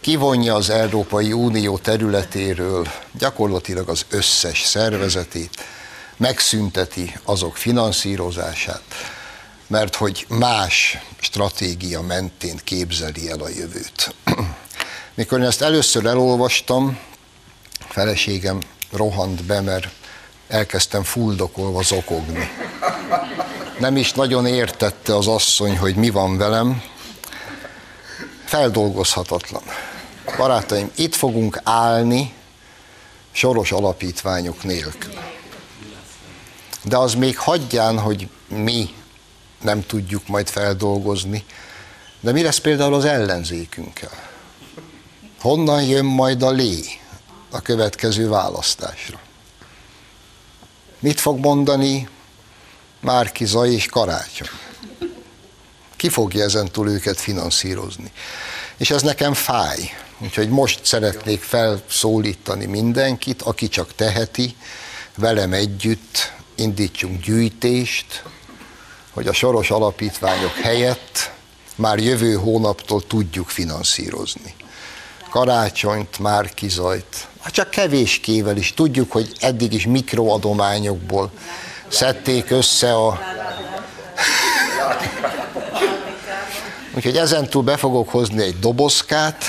kivonja 0.00 0.54
az 0.54 0.70
Európai 0.70 1.32
Unió 1.32 1.78
területéről 1.78 2.88
gyakorlatilag 3.18 3.88
az 3.88 4.06
összes 4.10 4.62
szervezetét, 4.62 5.64
megszünteti 6.16 7.14
azok 7.24 7.56
finanszírozását, 7.56 8.82
mert 9.66 9.96
hogy 9.96 10.26
más 10.28 10.98
stratégia 11.20 12.00
mentén 12.00 12.60
képzeli 12.64 13.30
el 13.30 13.40
a 13.40 13.48
jövőt. 13.48 14.14
Mikor 15.14 15.38
én 15.38 15.46
ezt 15.46 15.62
először 15.62 16.06
elolvastam, 16.06 16.98
feleségem 17.88 18.60
rohant 18.92 19.44
be, 19.44 19.60
mert 19.60 19.88
elkezdtem 20.48 21.02
fuldokolva 21.02 21.82
zokogni. 21.82 22.50
Nem 23.78 23.96
is 23.96 24.12
nagyon 24.12 24.46
értette 24.46 25.16
az 25.16 25.26
asszony, 25.26 25.78
hogy 25.78 25.94
mi 25.94 26.10
van 26.10 26.36
velem. 26.36 26.82
Feldolgozhatatlan. 28.48 29.62
Barátaim, 30.36 30.90
itt 30.94 31.14
fogunk 31.14 31.60
állni 31.64 32.32
soros 33.30 33.72
alapítványok 33.72 34.62
nélkül. 34.62 35.12
De 36.82 36.96
az 36.96 37.14
még 37.14 37.38
hagyján, 37.38 37.98
hogy 37.98 38.28
mi 38.46 38.94
nem 39.62 39.86
tudjuk 39.86 40.28
majd 40.28 40.48
feldolgozni, 40.48 41.44
de 42.20 42.32
mi 42.32 42.42
lesz 42.42 42.58
például 42.58 42.94
az 42.94 43.04
ellenzékünkkel? 43.04 44.28
Honnan 45.40 45.82
jön 45.82 46.04
majd 46.04 46.42
a 46.42 46.50
lé 46.50 46.84
a 47.50 47.60
következő 47.60 48.28
választásra? 48.28 49.20
Mit 50.98 51.20
fog 51.20 51.38
mondani 51.38 52.08
Márki 53.00 53.44
Zaj 53.44 53.70
és 53.70 53.86
Karácsony? 53.86 54.48
Ki 55.98 56.08
fogja 56.08 56.44
ezentúl 56.44 56.88
őket 56.88 57.20
finanszírozni? 57.20 58.10
És 58.76 58.90
ez 58.90 59.02
nekem 59.02 59.34
fáj. 59.34 59.90
Úgyhogy 60.18 60.48
most 60.48 60.84
szeretnék 60.84 61.42
felszólítani 61.42 62.66
mindenkit, 62.66 63.42
aki 63.42 63.68
csak 63.68 63.94
teheti, 63.94 64.56
velem 65.16 65.52
együtt 65.52 66.32
indítsunk 66.54 67.22
gyűjtést, 67.22 68.22
hogy 69.10 69.26
a 69.26 69.32
soros 69.32 69.70
alapítványok 69.70 70.54
helyett 70.54 71.30
már 71.76 71.98
jövő 71.98 72.34
hónaptól 72.34 73.06
tudjuk 73.06 73.48
finanszírozni. 73.48 74.54
Karácsonyt, 75.30 76.18
már 76.18 76.54
kizajt, 76.54 77.28
hát 77.40 77.52
csak 77.52 77.70
kevéskével 77.70 78.56
is. 78.56 78.74
Tudjuk, 78.74 79.12
hogy 79.12 79.32
eddig 79.40 79.72
is 79.72 79.86
mikroadományokból 79.86 81.30
szedték 81.88 82.50
össze 82.50 82.94
a... 82.94 83.20
Úgyhogy 86.98 87.16
ezentúl 87.16 87.62
be 87.62 87.76
fogok 87.76 88.08
hozni 88.08 88.42
egy 88.42 88.58
dobozkát, 88.58 89.44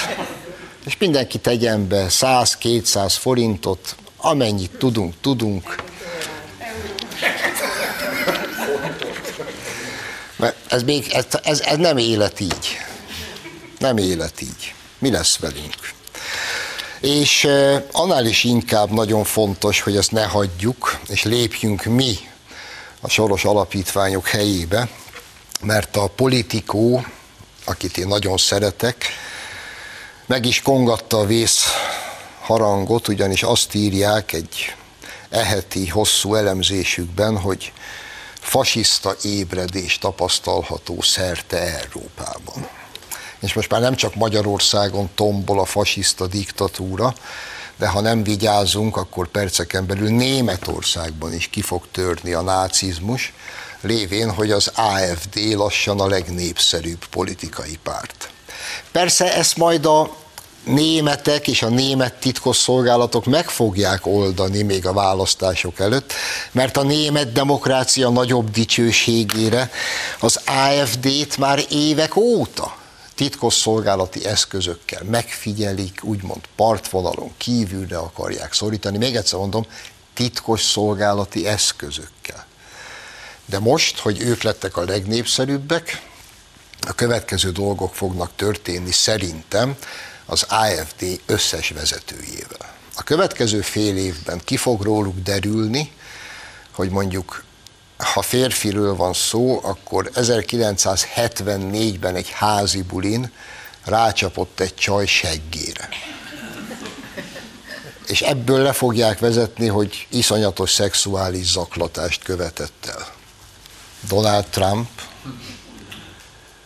és 0.85 0.97
mindenki 0.97 1.37
tegyen 1.37 1.87
be 1.87 2.05
100-200 2.09 3.15
forintot, 3.19 3.95
amennyit 4.17 4.71
tudunk, 4.71 5.13
tudunk. 5.21 5.75
Mert 10.35 10.55
ez, 10.67 10.83
még, 10.83 11.11
ez, 11.11 11.25
ez, 11.43 11.77
nem 11.77 11.97
élet 11.97 12.39
így. 12.39 12.77
Nem 13.79 13.97
élet 13.97 14.41
így. 14.41 14.73
Mi 14.99 15.11
lesz 15.11 15.37
velünk? 15.37 15.93
És 16.99 17.47
annál 17.91 18.25
is 18.25 18.43
inkább 18.43 18.89
nagyon 18.89 19.23
fontos, 19.23 19.81
hogy 19.81 19.95
ezt 19.95 20.11
ne 20.11 20.23
hagyjuk, 20.23 20.99
és 21.07 21.23
lépjünk 21.23 21.83
mi 21.83 22.17
a 23.01 23.09
soros 23.09 23.45
alapítványok 23.45 24.27
helyébe, 24.27 24.89
mert 25.61 25.95
a 25.95 26.07
politikó, 26.07 27.05
akit 27.69 27.97
én 27.97 28.07
nagyon 28.07 28.37
szeretek, 28.37 29.05
meg 30.25 30.45
is 30.45 30.61
kongatta 30.61 31.17
a 31.17 31.25
vész 31.25 31.65
harangot, 32.41 33.07
ugyanis 33.07 33.43
azt 33.43 33.75
írják 33.75 34.33
egy 34.33 34.75
eheti 35.29 35.87
hosszú 35.87 36.35
elemzésükben, 36.35 37.37
hogy 37.37 37.73
fasiszta 38.39 39.15
ébredés 39.21 39.97
tapasztalható 39.97 41.01
szerte 41.01 41.57
Európában. 41.57 42.67
És 43.39 43.53
most 43.53 43.69
már 43.69 43.81
nem 43.81 43.95
csak 43.95 44.15
Magyarországon 44.15 45.09
tombol 45.15 45.59
a 45.59 45.65
fasiszta 45.65 46.27
diktatúra, 46.27 47.13
de 47.79 47.87
ha 47.87 48.01
nem 48.01 48.23
vigyázunk, 48.23 48.97
akkor 48.97 49.27
perceken 49.27 49.85
belül 49.85 50.09
Németországban 50.09 51.33
is 51.33 51.47
ki 51.47 51.61
fog 51.61 51.83
törni 51.91 52.33
a 52.33 52.41
nácizmus, 52.41 53.33
lévén, 53.81 54.31
hogy 54.31 54.51
az 54.51 54.71
AFD 54.75 55.39
lassan 55.53 55.99
a 55.99 56.07
legnépszerűbb 56.07 57.05
politikai 57.09 57.79
párt. 57.83 58.29
Persze 58.91 59.35
ezt 59.35 59.57
majd 59.57 59.85
a 59.85 60.15
németek 60.63 61.47
és 61.47 61.61
a 61.61 61.69
német 61.69 62.13
titkosszolgálatok 62.13 63.25
meg 63.25 63.49
fogják 63.49 64.05
oldani 64.05 64.61
még 64.61 64.85
a 64.85 64.93
választások 64.93 65.79
előtt, 65.79 66.13
mert 66.51 66.77
a 66.77 66.83
német 66.83 67.31
demokrácia 67.31 68.09
nagyobb 68.09 68.49
dicsőségére 68.49 69.71
az 70.19 70.39
AFD-t 70.45 71.37
már 71.37 71.63
évek 71.69 72.15
óta 72.15 72.78
titkosszolgálati 73.19 74.25
eszközökkel 74.25 75.03
megfigyelik, 75.03 75.99
úgymond 76.03 76.41
partvonalon 76.55 77.33
kívülre 77.37 77.97
akarják 77.97 78.53
szorítani. 78.53 78.97
Még 78.97 79.15
egyszer 79.15 79.39
mondom, 79.39 79.65
titkos 80.13 80.61
szolgálati 80.61 81.47
eszközökkel. 81.47 82.45
De 83.45 83.59
most, 83.59 83.99
hogy 83.99 84.21
ők 84.21 84.41
lettek 84.41 84.77
a 84.77 84.83
legnépszerűbbek, 84.83 86.01
a 86.87 86.93
következő 86.93 87.51
dolgok 87.51 87.95
fognak 87.95 88.31
történni 88.35 88.91
szerintem 88.91 89.77
az 90.25 90.45
AFD 90.49 91.21
összes 91.25 91.69
vezetőjével. 91.69 92.75
A 92.95 93.03
következő 93.03 93.61
fél 93.61 93.97
évben 93.97 94.41
ki 94.43 94.57
fog 94.57 94.81
róluk 94.81 95.19
derülni, 95.19 95.91
hogy 96.71 96.89
mondjuk 96.89 97.43
ha 97.99 98.21
férfiről 98.21 98.95
van 98.95 99.13
szó, 99.13 99.59
akkor 99.63 100.11
1974-ben 100.15 102.15
egy 102.15 102.29
házi 102.29 102.81
bulin 102.81 103.31
rácsapott 103.85 104.59
egy 104.59 104.75
csaj 104.75 105.05
seggére. 105.05 105.89
És 108.07 108.21
ebből 108.21 108.61
le 108.61 108.73
fogják 108.73 109.19
vezetni, 109.19 109.67
hogy 109.67 110.07
iszonyatos 110.09 110.71
szexuális 110.71 111.51
zaklatást 111.51 112.23
követett 112.23 112.85
el. 112.85 113.07
Donald 114.07 114.45
Trump 114.45 114.89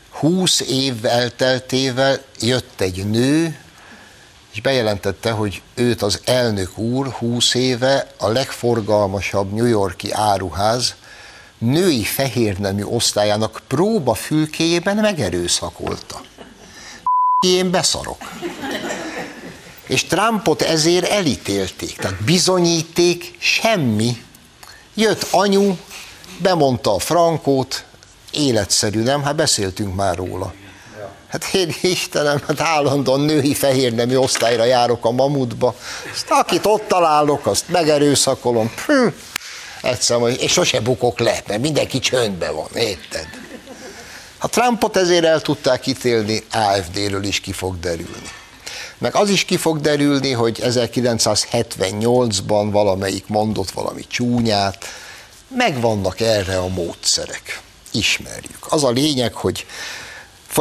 20 0.09 0.59
év 0.59 1.05
elteltével 1.05 2.21
jött 2.39 2.81
egy 2.81 3.09
nő, 3.09 3.57
és 4.53 4.61
bejelentette, 4.61 5.31
hogy 5.31 5.61
őt 5.73 6.01
az 6.01 6.21
elnök 6.25 6.77
úr 6.77 7.07
20 7.07 7.53
éve 7.53 8.11
a 8.17 8.27
legforgalmasabb 8.27 9.53
New 9.53 9.65
Yorki 9.65 10.11
áruház 10.11 10.95
női 11.63 12.03
fehérnemű 12.03 12.83
osztályának 12.83 13.61
próba 13.67 14.13
fülkéjében 14.13 14.95
megerőszakolta. 14.95 16.21
Én 17.39 17.71
beszarok. 17.71 18.17
És 19.87 20.03
Trumpot 20.03 20.61
ezért 20.61 21.09
elítélték. 21.09 21.95
Tehát 21.95 22.23
bizonyíték 22.23 23.35
semmi. 23.37 24.23
Jött 24.93 25.27
anyu, 25.31 25.75
bemondta 26.37 26.93
a 26.95 26.99
frankót, 26.99 27.85
életszerű, 28.31 29.01
nem? 29.01 29.23
Hát 29.23 29.35
beszéltünk 29.35 29.95
már 29.95 30.15
róla. 30.15 30.53
Hát 31.27 31.53
én 31.53 31.75
Istenem, 31.81 32.41
hát 32.47 32.59
állandóan 32.59 33.19
női 33.19 33.53
fehérnemű 33.53 34.15
osztályra 34.15 34.63
járok 34.63 35.05
a 35.05 35.11
mamutba. 35.11 35.75
Azt, 36.13 36.25
akit 36.29 36.65
ott 36.65 36.87
találok, 36.87 37.45
azt 37.45 37.69
megerőszakolom. 37.69 38.71
Hm. 38.85 39.07
Egyszer, 39.83 40.19
és 40.39 40.51
sose 40.51 40.79
bukok 40.79 41.19
le, 41.19 41.43
mert 41.47 41.61
mindenki 41.61 41.99
csöndben 41.99 42.55
van, 42.55 42.69
érted? 42.75 43.27
Ha 44.37 44.47
Trumpot 44.47 44.97
ezért 44.97 45.25
el 45.25 45.41
tudták 45.41 45.87
ítélni, 45.87 46.43
AFD-ről 46.51 47.23
is 47.23 47.39
ki 47.39 47.51
fog 47.51 47.79
derülni. 47.79 48.29
Meg 48.97 49.15
az 49.15 49.29
is 49.29 49.45
ki 49.45 49.57
fog 49.57 49.81
derülni, 49.81 50.31
hogy 50.31 50.59
1978-ban 50.63 52.67
valamelyik 52.71 53.27
mondott 53.27 53.71
valami 53.71 54.07
csúnyát, 54.07 54.85
megvannak 55.55 56.19
erre 56.19 56.57
a 56.57 56.67
módszerek. 56.67 57.61
Ismerjük. 57.91 58.65
Az 58.69 58.83
a 58.83 58.89
lényeg, 58.89 59.33
hogy 59.33 59.65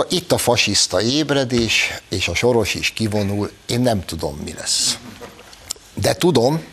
itt 0.09 0.33
a 0.33 0.39
fasiszta 0.39 1.03
ébredés, 1.03 1.93
és 2.09 2.29
a 2.29 2.35
soros 2.35 2.75
is 2.75 2.91
kivonul, 2.91 3.51
én 3.67 3.81
nem 3.81 4.05
tudom, 4.05 4.41
mi 4.45 4.53
lesz. 4.53 4.99
De 5.95 6.15
tudom, 6.15 6.65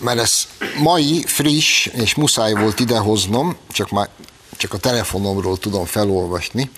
mert 0.00 0.18
ez 0.18 0.48
mai, 0.78 1.24
friss, 1.26 1.86
és 1.86 2.14
muszáj 2.14 2.52
volt 2.52 2.80
idehoznom, 2.80 3.56
csak 3.68 3.90
már 3.90 4.08
csak 4.56 4.72
a 4.72 4.78
telefonomról 4.78 5.58
tudom 5.58 5.84
felolvasni. 5.84 6.70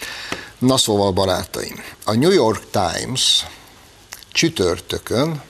Na 0.58 0.76
szóval, 0.76 1.12
barátaim, 1.12 1.82
a 2.04 2.14
New 2.14 2.30
York 2.30 2.66
Times 2.70 3.46
csütörtökön 4.32 5.42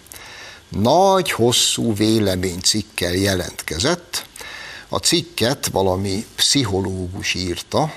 nagy, 0.69 1.31
hosszú 1.31 1.95
véleménycikkel 1.95 3.15
jelentkezett. 3.15 4.27
A 4.89 4.97
cikket 4.97 5.67
valami 5.67 6.27
pszichológus 6.35 7.35
írta, 7.35 7.93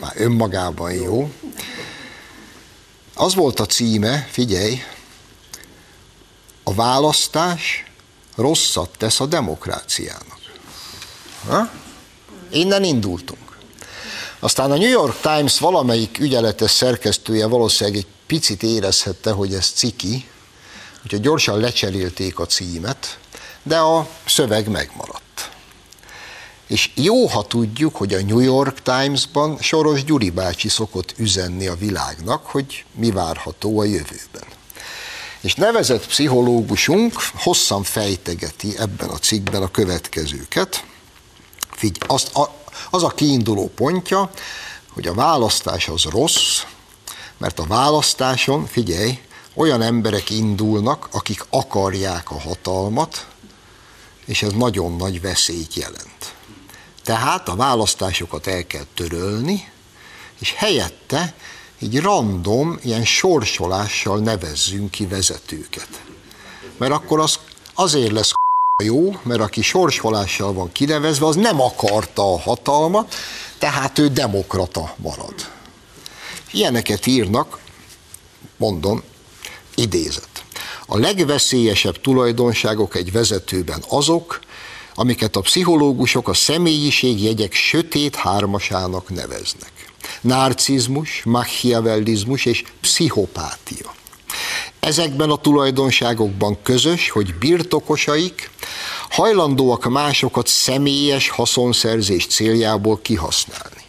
már 0.00 0.12
önmagában 0.16 0.92
jó. 0.92 1.30
Az 3.14 3.34
volt 3.34 3.60
a 3.60 3.66
címe, 3.66 4.28
figyelj, 4.30 4.82
a 6.70 6.74
választás 6.74 7.84
rosszat 8.36 8.90
tesz 8.98 9.20
a 9.20 9.26
demokráciának. 9.26 10.38
Ha? 11.48 11.70
Innen 12.50 12.84
indultunk. 12.84 13.58
Aztán 14.38 14.70
a 14.70 14.76
New 14.76 14.88
York 14.88 15.20
Times 15.20 15.58
valamelyik 15.58 16.18
ügyeletes 16.18 16.70
szerkesztője 16.70 17.46
valószínűleg 17.46 17.98
egy 17.98 18.06
picit 18.26 18.62
érezhette, 18.62 19.30
hogy 19.30 19.54
ez 19.54 19.66
ciki, 19.66 20.28
úgyhogy 21.04 21.20
gyorsan 21.20 21.58
lecserélték 21.58 22.38
a 22.38 22.46
címet, 22.46 23.18
de 23.62 23.78
a 23.78 24.08
szöveg 24.26 24.68
megmaradt. 24.68 25.50
És 26.66 26.90
jó, 26.94 27.26
ha 27.26 27.46
tudjuk, 27.46 27.96
hogy 27.96 28.14
a 28.14 28.22
New 28.22 28.38
York 28.38 28.82
Times-ban 28.82 29.58
Soros 29.58 30.04
Gyuri 30.04 30.30
bácsi 30.30 30.68
szokott 30.68 31.14
üzenni 31.16 31.66
a 31.66 31.74
világnak, 31.74 32.46
hogy 32.46 32.84
mi 32.94 33.10
várható 33.10 33.80
a 33.80 33.84
jövőben. 33.84 34.58
És 35.40 35.54
nevezett 35.54 36.06
pszichológusunk 36.06 37.14
hosszan 37.34 37.82
fejtegeti 37.82 38.78
ebben 38.78 39.08
a 39.08 39.18
cikkben 39.18 39.62
a 39.62 39.70
következőket. 39.70 40.84
Figy, 41.70 41.98
azt, 42.06 42.36
a, 42.36 42.54
az 42.90 43.02
a 43.02 43.08
kiinduló 43.08 43.68
pontja, 43.74 44.30
hogy 44.92 45.06
a 45.06 45.14
választás 45.14 45.88
az 45.88 46.02
rossz, 46.02 46.62
mert 47.36 47.58
a 47.58 47.66
választáson, 47.66 48.66
figyelj, 48.66 49.20
olyan 49.54 49.82
emberek 49.82 50.30
indulnak, 50.30 51.08
akik 51.10 51.44
akarják 51.50 52.30
a 52.30 52.40
hatalmat, 52.40 53.26
és 54.24 54.42
ez 54.42 54.52
nagyon 54.52 54.96
nagy 54.96 55.20
veszélyt 55.20 55.74
jelent. 55.74 56.34
Tehát 57.02 57.48
a 57.48 57.56
választásokat 57.56 58.46
el 58.46 58.66
kell 58.66 58.86
törölni, 58.94 59.72
és 60.38 60.52
helyette 60.56 61.34
így 61.80 62.00
random, 62.00 62.78
ilyen 62.82 63.04
sorsolással 63.04 64.18
nevezzünk 64.18 64.90
ki 64.90 65.06
vezetőket. 65.06 65.88
Mert 66.76 66.92
akkor 66.92 67.20
az 67.20 67.38
azért 67.74 68.12
lesz 68.12 68.32
jó, 68.84 69.16
mert 69.22 69.40
aki 69.40 69.62
sorsolással 69.62 70.52
van 70.52 70.72
kinevezve, 70.72 71.26
az 71.26 71.36
nem 71.36 71.60
akarta 71.60 72.32
a 72.32 72.38
hatalmat, 72.38 73.14
tehát 73.58 73.98
ő 73.98 74.08
demokrata 74.08 74.94
marad. 74.96 75.34
Ilyeneket 76.50 77.06
írnak, 77.06 77.58
mondom, 78.56 79.02
idézet. 79.74 80.44
A 80.86 80.98
legveszélyesebb 80.98 82.00
tulajdonságok 82.00 82.94
egy 82.94 83.12
vezetőben 83.12 83.84
azok, 83.88 84.40
amiket 84.94 85.36
a 85.36 85.40
pszichológusok 85.40 86.28
a 86.28 86.34
személyiségjegyek 86.34 87.52
sötét 87.52 88.14
hármasának 88.14 89.08
neveznek. 89.08 89.89
Narcizmus, 90.20 91.22
machiavellizmus 91.24 92.44
és 92.44 92.64
pszichopátia. 92.80 93.94
Ezekben 94.80 95.30
a 95.30 95.36
tulajdonságokban 95.36 96.62
közös, 96.62 97.10
hogy 97.10 97.34
birtokosaik 97.34 98.50
hajlandóak 99.08 99.84
másokat 99.88 100.46
személyes 100.46 101.28
haszonszerzés 101.28 102.26
céljából 102.26 103.00
kihasználni. 103.02 103.84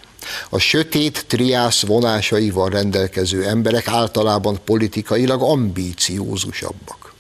A 0.50 0.60
sötét 0.60 1.26
triász 1.28 1.82
vonásaival 1.82 2.70
rendelkező 2.70 3.46
emberek 3.46 3.88
általában 3.88 4.60
politikailag 4.66 5.42
ambíciózusabbak. 5.42 7.14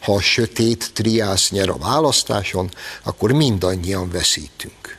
Ha 0.00 0.14
a 0.14 0.20
sötét 0.20 0.90
triász 0.94 1.50
nyer 1.50 1.68
a 1.68 1.76
választáson, 1.76 2.70
akkor 3.02 3.32
mindannyian 3.32 4.10
veszítünk. 4.10 4.97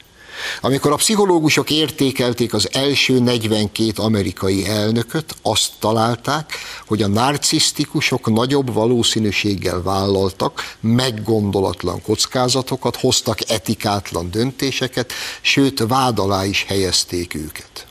Amikor 0.61 0.91
a 0.91 0.95
pszichológusok 0.95 1.69
értékelték 1.69 2.53
az 2.53 2.69
első 2.71 3.19
42 3.19 3.91
amerikai 3.95 4.67
elnököt, 4.67 5.35
azt 5.41 5.71
találták, 5.79 6.53
hogy 6.87 7.01
a 7.01 7.07
narcisztikusok 7.07 8.33
nagyobb 8.33 8.73
valószínűséggel 8.73 9.81
vállaltak 9.81 10.75
meggondolatlan 10.79 12.01
kockázatokat, 12.01 12.95
hoztak 12.95 13.49
etikátlan 13.49 14.31
döntéseket, 14.31 15.13
sőt 15.41 15.83
vád 15.87 16.19
is 16.45 16.65
helyezték 16.67 17.35
őket. 17.35 17.87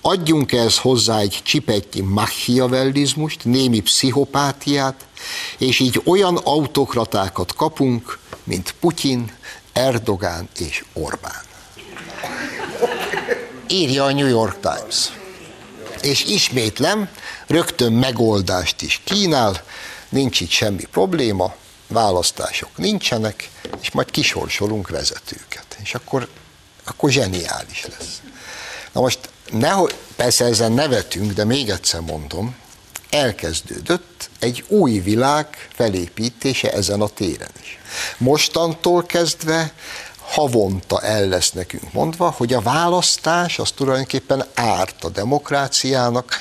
Adjunk 0.00 0.52
ehhez 0.52 0.78
hozzá 0.78 1.18
egy 1.18 1.40
csipetnyi 1.42 2.00
machiavellizmust, 2.00 3.44
némi 3.44 3.80
pszichopátiát, 3.80 5.06
és 5.58 5.78
így 5.78 6.02
olyan 6.04 6.36
autokratákat 6.36 7.54
kapunk, 7.54 8.18
mint 8.44 8.74
Putyin, 8.80 9.32
Erdogán 9.72 10.48
és 10.58 10.84
Orbán 10.92 11.54
írja 13.68 14.04
a 14.04 14.12
New 14.12 14.26
York 14.26 14.60
Times. 14.60 15.12
És 16.02 16.24
ismétlem, 16.24 17.08
rögtön 17.46 17.92
megoldást 17.92 18.82
is 18.82 19.00
kínál, 19.04 19.62
nincs 20.08 20.40
itt 20.40 20.50
semmi 20.50 20.84
probléma, 20.84 21.54
választások 21.88 22.76
nincsenek, 22.76 23.50
és 23.80 23.90
majd 23.90 24.10
kisorsolunk 24.10 24.88
vezetőket. 24.88 25.76
És 25.82 25.94
akkor, 25.94 26.28
akkor 26.84 27.10
zseniális 27.10 27.86
lesz. 27.98 28.20
Na 28.92 29.00
most, 29.00 29.18
nehogy, 29.50 29.94
persze 30.16 30.44
ezen 30.44 30.72
nevetünk, 30.72 31.32
de 31.32 31.44
még 31.44 31.68
egyszer 31.68 32.00
mondom, 32.00 32.56
elkezdődött 33.10 34.30
egy 34.38 34.64
új 34.68 34.98
világ 34.98 35.68
felépítése 35.74 36.72
ezen 36.72 37.00
a 37.00 37.08
téren 37.08 37.50
is. 37.62 37.78
Mostantól 38.18 39.02
kezdve 39.02 39.72
havonta 40.26 41.00
el 41.00 41.28
lesz 41.28 41.50
nekünk 41.50 41.92
mondva, 41.92 42.34
hogy 42.36 42.52
a 42.52 42.60
választás 42.60 43.58
az 43.58 43.70
tulajdonképpen 43.70 44.44
árt 44.54 45.04
a 45.04 45.08
demokráciának. 45.08 46.34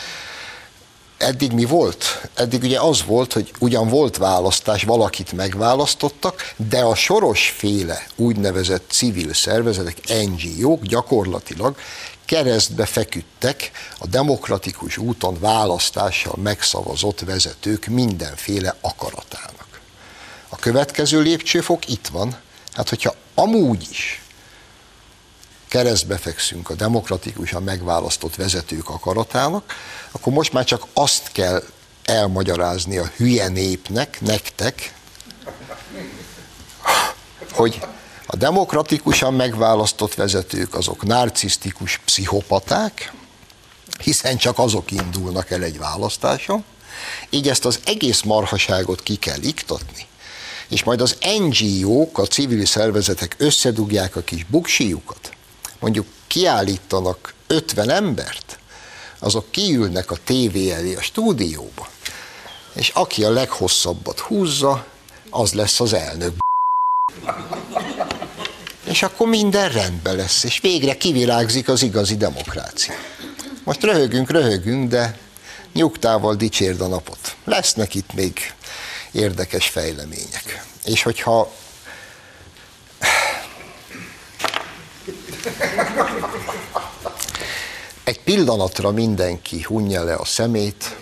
Eddig 1.18 1.52
mi 1.52 1.66
volt? 1.66 2.30
Eddig 2.34 2.64
ugye 2.64 2.80
az 2.80 3.04
volt, 3.06 3.34
hogy 3.34 3.52
ugyan 3.60 3.88
volt 3.88 4.18
választás, 4.18 4.84
valakit 4.84 5.32
megválasztottak, 5.32 6.54
de 6.70 6.80
a 6.80 6.96
sorosféle 6.96 8.06
úgynevezett 8.16 8.90
civil 8.90 9.34
szervezetek, 9.34 9.98
NGO-k 10.08 10.84
gyakorlatilag 10.84 11.76
keresztbe 12.26 12.86
feküdtek 12.86 13.72
a 14.00 14.08
demokratikus 14.08 14.98
úton 14.98 15.40
választással 15.40 16.36
megszavazott 16.44 17.20
vezetők 17.20 17.86
mindenféle 17.86 18.76
akaratának. 18.82 19.80
A 20.50 20.56
következő 20.56 21.22
lépcsőfok 21.22 21.90
itt 21.90 22.08
van, 22.08 22.38
Hát, 22.76 22.90
hogyha 22.90 23.16
amúgy 23.34 23.88
is 23.90 24.22
keresztbe 25.68 26.18
fekszünk 26.18 26.70
a 26.70 26.76
demokratikusan 26.76 27.64
megválasztott 27.64 28.36
vezetők 28.36 28.90
akaratának, 28.90 29.74
akkor 30.12 30.34
most 30.34 30.54
már 30.54 30.64
csak 30.64 30.86
azt 30.94 31.32
kell 31.32 31.64
elmagyarázni 32.04 32.98
a 32.98 33.12
hülye 33.16 33.48
népnek, 33.48 34.22
nektek, 34.22 34.94
hogy 37.52 37.80
a 38.26 38.36
demokratikusan 38.36 39.34
megválasztott 39.34 40.14
vezetők 40.14 40.76
azok 40.76 41.04
narcisztikus 41.04 41.98
pszichopaták, 42.06 43.14
hiszen 44.04 44.38
csak 44.38 44.60
azok 44.60 44.92
indulnak 44.92 45.52
el 45.52 45.64
egy 45.64 45.78
választáson, 45.78 46.64
így 47.30 47.50
ezt 47.50 47.66
az 47.66 47.80
egész 47.86 48.22
marhaságot 48.22 49.04
ki 49.04 49.16
kell 49.16 49.42
iktatni, 49.42 50.08
és 50.70 50.84
majd 50.84 51.02
az 51.02 51.18
NGO-k, 51.40 52.18
a 52.18 52.26
civil 52.26 52.66
szervezetek 52.66 53.36
összedugják 53.38 54.16
a 54.16 54.22
kis 54.22 54.46
buksiukat, 54.46 55.32
mondjuk 55.80 56.06
kiállítanak 56.28 57.34
50 57.48 57.90
embert, 57.90 58.60
azok 59.20 59.52
kiülnek 59.52 60.12
a 60.12 60.18
tévé 60.24 60.72
elé 60.72 60.96
a 60.96 61.02
stúdióba, 61.02 61.90
és 62.74 62.90
aki 62.90 63.24
a 63.24 63.30
leghosszabbat 63.30 64.20
húzza, 64.20 64.86
az 65.30 65.54
lesz 65.54 65.80
az 65.80 65.94
elnök. 65.94 66.34
És 68.84 69.04
akkor 69.04 69.28
minden 69.28 69.70
rendben 69.70 70.16
lesz, 70.16 70.44
és 70.44 70.60
végre 70.60 70.98
kivirágzik 70.98 71.70
az 71.70 71.82
igazi 71.82 72.18
demokrácia. 72.18 72.94
Most 73.64 73.84
röhögünk, 73.84 74.32
röhögünk, 74.32 74.90
de 74.90 75.20
nyugtával 75.74 76.36
dicsérd 76.36 76.82
a 76.82 76.88
napot. 76.88 77.36
Lesznek 77.44 77.96
itt 77.96 78.14
még 78.14 78.54
érdekes 79.16 79.68
fejlemények. 79.68 80.66
És 80.86 81.04
hogyha 81.04 81.52
egy 88.04 88.20
pillanatra 88.24 88.92
mindenki 88.92 89.62
hunja 89.62 90.04
le 90.04 90.16
a 90.16 90.26
szemét, 90.26 90.96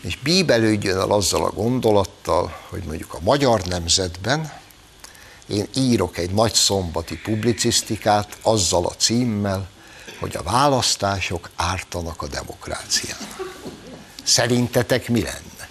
és 0.00 0.16
bíbelődjön 0.16 0.98
el 0.98 1.10
azzal 1.10 1.44
a 1.44 1.50
gondolattal, 1.50 2.56
hogy 2.68 2.82
mondjuk 2.84 3.14
a 3.14 3.20
magyar 3.20 3.62
nemzetben 3.62 4.52
én 5.46 5.68
írok 5.74 6.18
egy 6.18 6.30
nagy 6.30 6.54
szombati 6.54 7.18
publicisztikát 7.18 8.38
azzal 8.42 8.86
a 8.86 8.94
címmel, 8.94 9.68
hogy 10.20 10.36
a 10.36 10.42
választások 10.42 11.50
ártanak 11.56 12.22
a 12.22 12.26
demokráciának. 12.26 13.54
Szerintetek 14.24 15.08
mi 15.08 15.22
lenne? 15.22 15.68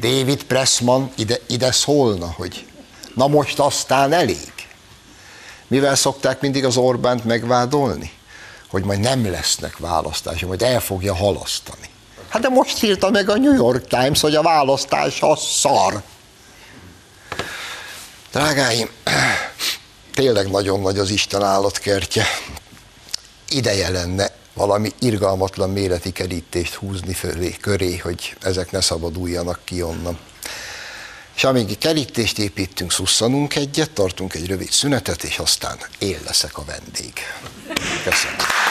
David 0.00 0.42
Pressman 0.42 1.12
ide, 1.14 1.38
ide 1.46 1.72
szólna, 1.72 2.32
hogy 2.36 2.66
na 3.14 3.26
most 3.26 3.58
aztán 3.58 4.12
elég. 4.12 4.52
Mivel 5.66 5.94
szokták 5.94 6.40
mindig 6.40 6.64
az 6.64 6.76
Orbánt 6.76 7.24
megvádolni? 7.24 8.12
Hogy 8.68 8.84
majd 8.84 9.00
nem 9.00 9.30
lesznek 9.30 9.78
választások, 9.78 10.48
majd 10.48 10.62
el 10.62 10.80
fogja 10.80 11.14
halasztani. 11.14 11.88
Hát 12.28 12.42
de 12.42 12.48
most 12.48 12.82
írta 12.82 13.10
meg 13.10 13.28
a 13.28 13.36
New 13.36 13.54
York 13.54 13.86
Times, 13.86 14.20
hogy 14.20 14.34
a 14.34 14.42
választás 14.42 15.22
a 15.22 15.36
szar. 15.36 16.02
Drágáim, 18.32 18.88
tényleg 20.14 20.50
nagyon 20.50 20.80
nagy 20.80 20.98
az 20.98 21.10
Isten 21.10 21.42
állatkertje. 21.42 22.24
Ideje 23.48 23.88
lenne 23.88 24.30
valami 24.60 24.92
irgalmatlan 24.98 25.70
méreti 25.70 26.12
kerítést 26.12 26.74
húzni 26.74 27.12
fölé, 27.12 27.50
köré, 27.60 27.96
hogy 27.96 28.36
ezek 28.40 28.70
ne 28.70 28.80
szabaduljanak 28.80 29.60
ki 29.64 29.82
onnan. 29.82 30.18
És 31.34 31.44
amíg 31.44 31.78
kerítést 31.78 32.38
építünk, 32.38 32.92
szusszanunk 32.92 33.56
egyet, 33.56 33.90
tartunk 33.90 34.34
egy 34.34 34.46
rövid 34.46 34.70
szünetet, 34.70 35.22
és 35.22 35.38
aztán 35.38 35.78
én 35.98 36.18
leszek 36.24 36.58
a 36.58 36.64
vendég. 36.64 37.12
Köszönöm. 38.04 38.69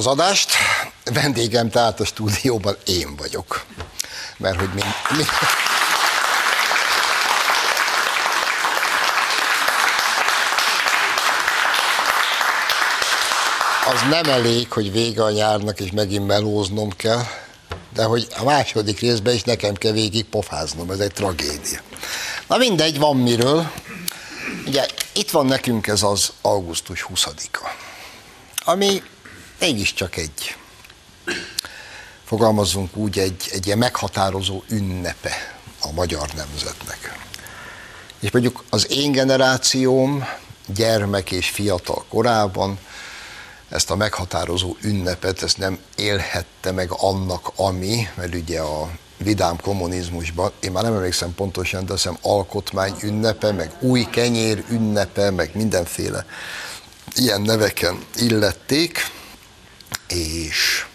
Az 0.00 0.06
adást. 0.06 0.50
Vendégem 1.04 1.70
tehát 1.70 2.00
a 2.00 2.04
stúdióban 2.04 2.76
én 2.86 3.16
vagyok. 3.16 3.64
Mert 4.36 4.58
hogy 4.58 4.68
mi... 4.74 4.80
mi... 5.16 5.22
Az 13.92 14.00
nem 14.10 14.24
elég, 14.24 14.72
hogy 14.72 14.92
vége 14.92 15.24
a 15.24 15.30
nyárnak, 15.30 15.80
és 15.80 15.90
megint 15.90 16.26
melóznom 16.26 16.90
kell, 16.96 17.22
de 17.94 18.04
hogy 18.04 18.26
a 18.36 18.44
második 18.44 19.00
részben 19.00 19.34
is 19.34 19.42
nekem 19.42 19.74
kell 19.74 19.92
végig 19.92 20.24
pofáznom, 20.24 20.90
ez 20.90 20.98
egy 20.98 21.12
tragédia. 21.12 21.80
Na 22.46 22.56
mindegy, 22.56 22.98
van 22.98 23.16
miről. 23.16 23.70
Ugye 24.66 24.86
itt 25.12 25.30
van 25.30 25.46
nekünk 25.46 25.86
ez 25.86 26.02
az 26.02 26.32
augusztus 26.40 27.06
20-a, 27.14 27.68
ami 28.64 29.02
mégiscsak 29.60 30.16
egy, 30.16 30.56
fogalmazzunk 32.24 32.96
úgy, 32.96 33.18
egy, 33.18 33.48
egy 33.52 33.66
ilyen 33.66 33.78
meghatározó 33.78 34.62
ünnepe 34.68 35.56
a 35.80 35.92
magyar 35.92 36.28
nemzetnek. 36.36 37.18
És 38.20 38.30
mondjuk 38.30 38.64
az 38.70 38.90
én 38.90 39.12
generációm 39.12 40.24
gyermek 40.66 41.30
és 41.30 41.48
fiatal 41.48 42.04
korában 42.08 42.78
ezt 43.68 43.90
a 43.90 43.96
meghatározó 43.96 44.76
ünnepet, 44.80 45.42
ezt 45.42 45.58
nem 45.58 45.78
élhette 45.96 46.72
meg 46.72 46.90
annak, 46.90 47.52
ami, 47.56 48.08
mert 48.14 48.34
ugye 48.34 48.60
a 48.60 48.90
vidám 49.16 49.60
kommunizmusban, 49.60 50.52
én 50.60 50.72
már 50.72 50.82
nem 50.82 50.94
emlékszem 50.94 51.34
pontosan, 51.34 51.86
de 51.86 51.92
azt 51.92 52.10
alkotmány 52.22 52.94
ünnepe, 53.02 53.52
meg 53.52 53.72
új 53.80 54.06
kenyér 54.10 54.64
ünnepe, 54.70 55.30
meg 55.30 55.50
mindenféle 55.54 56.26
ilyen 57.14 57.40
neveken 57.40 58.04
illették, 58.14 58.98
és, 60.12 60.86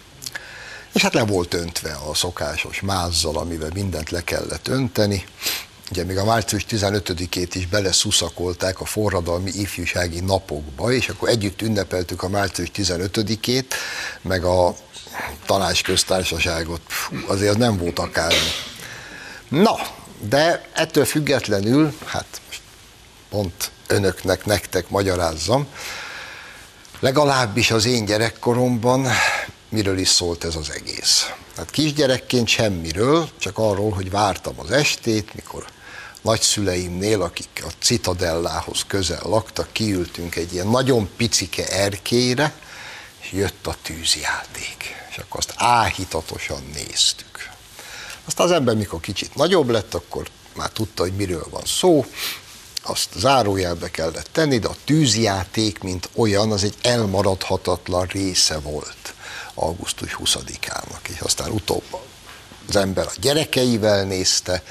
és 0.93 1.01
hát 1.01 1.13
le 1.13 1.23
volt 1.23 1.53
öntve 1.53 1.97
a 2.09 2.13
szokásos 2.13 2.81
mázzal, 2.81 3.37
amivel 3.37 3.69
mindent 3.73 4.09
le 4.09 4.23
kellett 4.23 4.67
önteni. 4.67 5.23
Ugye 5.91 6.03
még 6.03 6.17
a 6.17 6.25
március 6.25 6.65
15-ét 6.69 7.49
is 7.53 7.67
beleszuszakolták 7.67 8.81
a 8.81 8.85
forradalmi 8.85 9.51
ifjúsági 9.53 10.19
napokba, 10.19 10.91
és 10.91 11.09
akkor 11.09 11.29
együtt 11.29 11.61
ünnepeltük 11.61 12.23
a 12.23 12.29
március 12.29 12.71
15-ét, 12.75 13.73
meg 14.21 14.43
a 14.43 14.75
tanácsköztársaságot. 15.45 16.81
Azért 17.27 17.51
az 17.51 17.57
nem 17.57 17.77
volt 17.77 17.99
akármi. 17.99 18.49
Na, 19.47 19.75
de 20.19 20.69
ettől 20.73 21.05
függetlenül, 21.05 21.93
hát 22.05 22.41
pont 23.29 23.71
önöknek, 23.87 24.45
nektek 24.45 24.89
magyarázzam, 24.89 25.67
legalábbis 26.99 27.71
az 27.71 27.85
én 27.85 28.05
gyerekkoromban 28.05 29.07
miről 29.69 29.97
is 29.97 30.07
szólt 30.07 30.43
ez 30.43 30.55
az 30.55 30.69
egész. 30.69 31.31
Hát 31.57 31.69
kisgyerekként 31.69 32.47
semmiről, 32.47 33.29
csak 33.37 33.57
arról, 33.57 33.91
hogy 33.91 34.11
vártam 34.11 34.59
az 34.59 34.71
estét, 34.71 35.33
mikor 35.33 35.65
nagyszüleimnél, 36.21 37.21
akik 37.21 37.63
a 37.67 37.71
citadellához 37.79 38.83
közel 38.87 39.21
laktak, 39.23 39.71
kiültünk 39.71 40.35
egy 40.35 40.53
ilyen 40.53 40.67
nagyon 40.67 41.09
picike 41.17 41.67
erkére, 41.67 42.53
és 43.21 43.31
jött 43.31 43.67
a 43.67 43.75
tűzjáték 43.81 44.95
és 45.15 45.21
akkor 45.21 45.39
azt 45.39 45.53
áhítatosan 45.55 46.63
néztük. 46.73 47.49
Aztán 48.25 48.45
az 48.45 48.51
ember, 48.51 48.75
mikor 48.75 48.99
kicsit 48.99 49.35
nagyobb 49.35 49.69
lett, 49.69 49.93
akkor 49.93 50.27
már 50.55 50.69
tudta, 50.69 51.03
hogy 51.03 51.13
miről 51.13 51.47
van 51.49 51.65
szó, 51.65 52.05
azt 52.85 53.09
zárójelbe 53.15 53.91
kellett 53.91 54.29
tenni, 54.31 54.59
de 54.59 54.67
a 54.67 54.75
tűzjáték, 54.85 55.79
mint 55.79 56.09
olyan, 56.15 56.51
az 56.51 56.63
egy 56.63 56.75
elmaradhatatlan 56.81 58.05
része 58.05 58.59
volt 58.59 59.13
augusztus 59.53 60.17
20-ának, 60.19 61.07
és 61.07 61.19
aztán 61.19 61.51
utóbb 61.51 61.83
az 62.67 62.75
ember 62.75 63.05
a 63.05 63.13
gyerekeivel 63.19 64.03
nézte, 64.03 64.63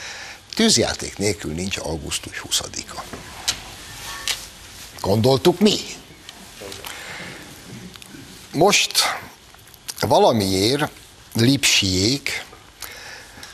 tűzjáték 0.55 1.19
nélkül 1.19 1.53
nincs 1.53 1.77
augusztus 1.77 2.43
20-a. 2.49 3.03
Gondoltuk 5.01 5.61
mi? 5.61 5.79
Most 8.53 9.03
valamiért 10.01 10.91
lipsiék 11.33 12.45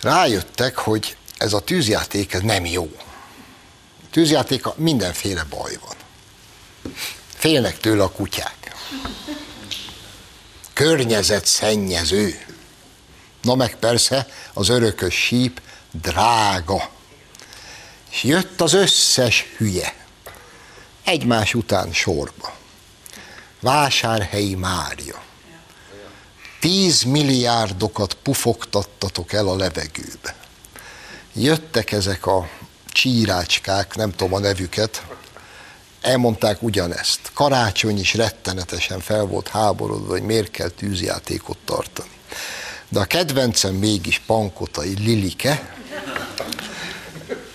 rájöttek, 0.01 0.77
hogy 0.77 1.17
ez 1.39 1.53
a 1.53 1.61
tűzjáték 1.61 2.33
ez 2.33 2.43
nem 2.43 2.67
jó. 2.67 2.91
Tűzjátéka 4.11 4.75
mindenféle 4.77 5.45
baj 5.51 5.79
van. 5.85 5.97
Félnek 7.35 7.79
tőle 7.79 8.03
a 8.03 8.11
kutyák. 8.11 8.75
Környezet 10.73 11.47
szennyező. 11.47 12.45
Na 13.43 13.55
meg 13.55 13.77
persze 13.77 14.27
az 14.53 14.69
örökös 14.69 15.15
síp 15.15 15.61
drága. 15.91 16.91
És 18.11 18.23
jött 18.23 18.61
az 18.61 18.73
összes 18.73 19.47
hülye. 19.57 19.95
Egymás 21.05 21.55
után 21.55 21.93
sorba. 21.93 22.57
Vásárhelyi 23.61 24.55
Mária 24.55 25.29
10 26.61 27.03
milliárdokat 27.03 28.15
pufogtattatok 28.15 29.33
el 29.33 29.49
a 29.49 29.57
levegőbe. 29.57 30.35
Jöttek 31.33 31.93
ezek 31.93 32.27
a 32.27 32.49
csírácskák, 32.93 33.95
nem 33.95 34.11
tudom 34.11 34.35
a 34.35 34.39
nevüket, 34.39 35.03
elmondták 36.01 36.63
ugyanezt. 36.63 37.21
Karácsony 37.35 37.99
is 37.99 38.15
rettenetesen 38.15 39.01
fel 39.01 39.25
volt 39.25 39.49
háborodva, 39.49 40.11
hogy 40.11 40.23
miért 40.23 40.51
kell 40.51 40.69
tűzjátékot 40.69 41.59
tartani. 41.65 42.11
De 42.89 43.01
a 43.01 43.05
kedvencem 43.05 43.75
mégis 43.75 44.19
Pankotai 44.27 44.95
Lilike, 44.99 45.77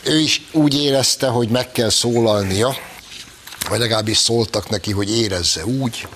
ő 0.03 0.19
is 0.19 0.41
úgy 0.51 0.75
érezte, 0.75 1.27
hogy 1.27 1.49
meg 1.49 1.71
kell 1.71 1.89
szólalnia, 1.89 2.77
vagy 3.69 3.79
legalábbis 3.79 4.17
szóltak 4.17 4.69
neki, 4.69 4.91
hogy 4.91 5.17
érezze 5.17 5.65
úgy, 5.65 6.07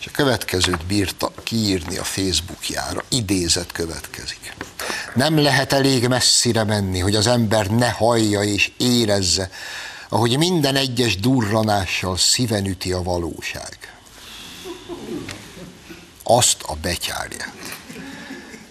és 0.00 0.06
a 0.06 0.10
következőt 0.10 0.86
bírta 0.86 1.32
kiírni 1.42 1.96
a 1.96 2.04
Facebookjára, 2.04 3.04
idézet 3.08 3.72
következik. 3.72 4.54
Nem 5.14 5.38
lehet 5.38 5.72
elég 5.72 6.08
messzire 6.08 6.64
menni, 6.64 6.98
hogy 6.98 7.14
az 7.14 7.26
ember 7.26 7.66
ne 7.66 7.90
hallja 7.90 8.42
és 8.42 8.72
érezze, 8.76 9.50
ahogy 10.08 10.38
minden 10.38 10.76
egyes 10.76 11.16
durranással 11.16 12.16
szíven 12.16 12.66
üti 12.66 12.92
a 12.92 13.02
valóság. 13.02 13.94
Azt 16.22 16.62
a 16.62 16.74
betyárját. 16.74 17.52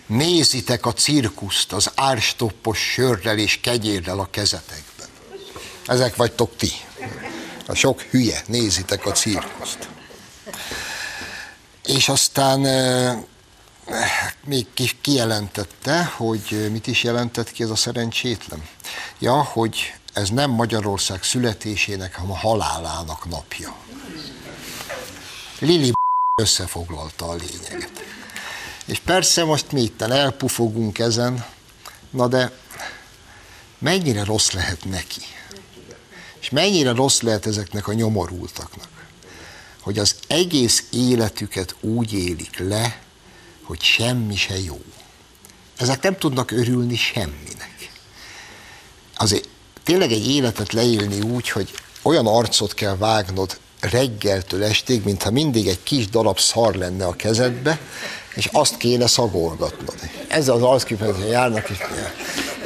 Nézitek 0.05 0.85
a 0.85 0.93
cirkuszt 0.93 1.73
az 1.73 1.91
árstoppos 1.95 2.79
sörrel 2.79 3.37
és 3.37 3.59
kegyérrel 3.61 4.19
a 4.19 4.27
kezetekben. 4.31 5.07
Ezek 5.85 6.15
vagytok 6.15 6.55
ti. 6.57 6.71
A 7.65 7.73
sok 7.73 8.01
hülye, 8.01 8.43
nézitek 8.47 9.05
a 9.05 9.11
cirkuszt. 9.11 9.87
És 11.85 12.09
aztán 12.09 12.65
még 14.45 14.67
kijelentette, 15.01 16.03
hogy 16.03 16.69
mit 16.71 16.87
is 16.87 17.03
jelentett 17.03 17.51
ki 17.51 17.63
ez 17.63 17.69
a 17.69 17.75
szerencsétlen? 17.75 18.67
Ja, 19.19 19.43
hogy 19.43 19.93
ez 20.13 20.29
nem 20.29 20.49
Magyarország 20.49 21.23
születésének, 21.23 22.15
hanem 22.15 22.31
a 22.31 22.37
halálának 22.37 23.29
napja. 23.29 23.75
Lili 25.59 25.91
összefoglalta 26.41 27.29
a 27.29 27.35
lényeget. 27.35 28.03
És 28.85 28.99
persze 28.99 29.43
most 29.43 29.71
mi 29.71 29.81
itten 29.81 30.11
elpufogunk 30.11 30.99
ezen, 30.99 31.45
na 32.09 32.27
de 32.27 32.51
mennyire 33.77 34.23
rossz 34.23 34.51
lehet 34.51 34.85
neki? 34.85 35.21
És 36.39 36.49
mennyire 36.49 36.91
rossz 36.91 37.19
lehet 37.19 37.45
ezeknek 37.45 37.87
a 37.87 37.93
nyomorultaknak? 37.93 38.93
hogy 39.83 39.99
az 39.99 40.15
egész 40.27 40.83
életüket 40.91 41.75
úgy 41.79 42.13
élik 42.13 42.57
le, 42.57 43.01
hogy 43.73 43.83
semmi 43.83 44.35
se 44.35 44.59
jó. 44.59 44.81
Ezek 45.77 46.01
nem 46.01 46.17
tudnak 46.17 46.51
örülni 46.51 46.95
semminek. 46.95 47.91
Azért 49.17 49.47
tényleg 49.83 50.11
egy 50.11 50.29
életet 50.29 50.73
leélni 50.73 51.21
úgy, 51.21 51.49
hogy 51.49 51.71
olyan 52.01 52.27
arcot 52.27 52.73
kell 52.73 52.97
vágnod 52.97 53.57
reggeltől 53.79 54.63
estig, 54.63 55.03
mintha 55.03 55.31
mindig 55.31 55.67
egy 55.67 55.83
kis 55.83 56.09
darab 56.09 56.39
szar 56.39 56.75
lenne 56.75 57.05
a 57.05 57.15
kezedbe, 57.15 57.79
és 58.35 58.49
azt 58.51 58.77
kéne 58.77 59.07
szagolgatnod. 59.07 59.95
Ez 60.27 60.47
az 60.47 60.61
arckifejezés 60.61 61.29
járnak, 61.29 61.69
és 61.69 61.77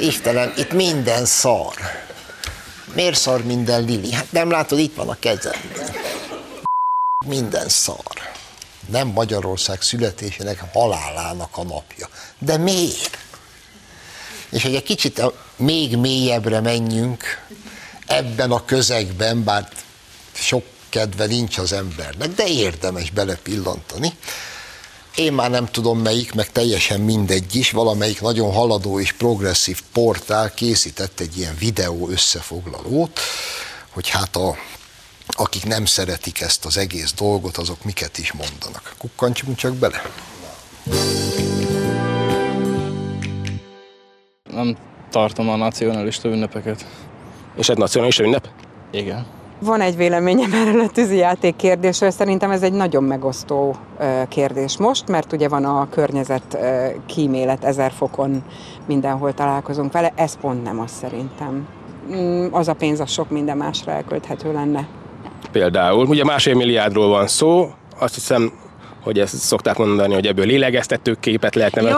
Istenem, 0.00 0.52
itt 0.56 0.72
minden 0.72 1.24
szar. 1.24 1.74
Miért 2.94 3.18
szar 3.18 3.44
minden 3.44 3.84
Lili? 3.84 4.12
Hát 4.12 4.32
nem 4.32 4.50
látod, 4.50 4.78
itt 4.78 4.94
van 4.94 5.08
a 5.08 5.18
kezedben 5.18 5.90
minden 7.26 7.68
szar. 7.68 8.17
Nem 8.90 9.08
Magyarország 9.08 9.82
születésének, 9.82 10.64
halálának 10.72 11.56
a 11.56 11.62
napja. 11.62 12.08
De 12.38 12.56
miért? 12.56 13.18
És 14.50 14.62
hogy 14.62 14.74
egy 14.74 14.82
kicsit 14.82 15.22
még 15.56 15.96
mélyebbre 15.96 16.60
menjünk 16.60 17.24
ebben 18.06 18.50
a 18.50 18.64
közegben, 18.64 19.44
bár 19.44 19.68
sok 20.32 20.64
kedve 20.88 21.26
nincs 21.26 21.58
az 21.58 21.72
embernek, 21.72 22.28
de 22.28 22.46
érdemes 22.46 23.10
belepillantani. 23.10 24.12
Én 25.14 25.32
már 25.32 25.50
nem 25.50 25.66
tudom 25.66 25.98
melyik, 25.98 26.34
meg 26.34 26.52
teljesen 26.52 27.00
mindegy 27.00 27.54
is, 27.54 27.70
valamelyik 27.70 28.20
nagyon 28.20 28.52
haladó 28.52 29.00
és 29.00 29.12
progresszív 29.12 29.80
portál 29.92 30.54
készített 30.54 31.20
egy 31.20 31.38
ilyen 31.38 31.56
videó 31.58 32.08
összefoglalót, 32.08 33.20
hogy 33.90 34.08
hát 34.08 34.36
a, 34.36 34.56
akik 35.36 35.66
nem 35.66 35.84
szeretik 35.84 36.40
ezt 36.40 36.64
az 36.64 36.76
egész 36.76 37.12
dolgot, 37.12 37.56
azok 37.56 37.84
miket 37.84 38.18
is 38.18 38.32
mondanak. 38.32 38.94
Kukkantsunk 38.98 39.56
csak 39.56 39.74
bele. 39.74 40.02
Nem 44.50 44.76
tartom 45.10 45.48
a 45.48 45.56
nacionalista 45.56 46.28
ünnepeket. 46.28 46.86
És 47.56 47.68
ez 47.68 47.76
nacionalista 47.76 48.22
ünnep? 48.22 48.48
Igen. 48.90 49.26
Van 49.60 49.80
egy 49.80 49.96
véleményem 49.96 50.52
erről 50.52 50.80
a 50.80 50.88
tűzijáték 50.88 51.56
kérdésről, 51.56 52.10
szerintem 52.10 52.50
ez 52.50 52.62
egy 52.62 52.72
nagyon 52.72 53.04
megosztó 53.04 53.76
kérdés 54.28 54.76
most, 54.76 55.08
mert 55.08 55.32
ugye 55.32 55.48
van 55.48 55.64
a 55.64 55.88
környezet 55.88 56.58
kímélet 57.06 57.64
ezer 57.64 57.92
fokon, 57.92 58.42
mindenhol 58.86 59.34
találkozunk 59.34 59.92
vele, 59.92 60.12
ez 60.14 60.36
pont 60.40 60.62
nem 60.62 60.80
az 60.80 60.90
szerintem. 60.90 61.68
Mm, 62.12 62.46
az 62.50 62.68
a 62.68 62.74
pénz, 62.74 63.00
az 63.00 63.10
sok 63.10 63.30
minden 63.30 63.56
másra 63.56 63.92
elkölthető 63.92 64.52
lenne. 64.52 64.88
Például, 65.52 66.06
ugye 66.06 66.24
másfél 66.24 66.54
milliárdról 66.54 67.08
van 67.08 67.26
szó, 67.26 67.70
azt 67.98 68.14
hiszem 68.14 68.52
hogy 69.02 69.18
ezt 69.18 69.36
szokták 69.36 69.76
mondani, 69.76 70.14
hogy 70.14 70.26
ebből 70.26 70.46
lélegeztető 70.46 71.16
képet 71.20 71.54
lehetne, 71.54 71.82
ja, 71.82 71.96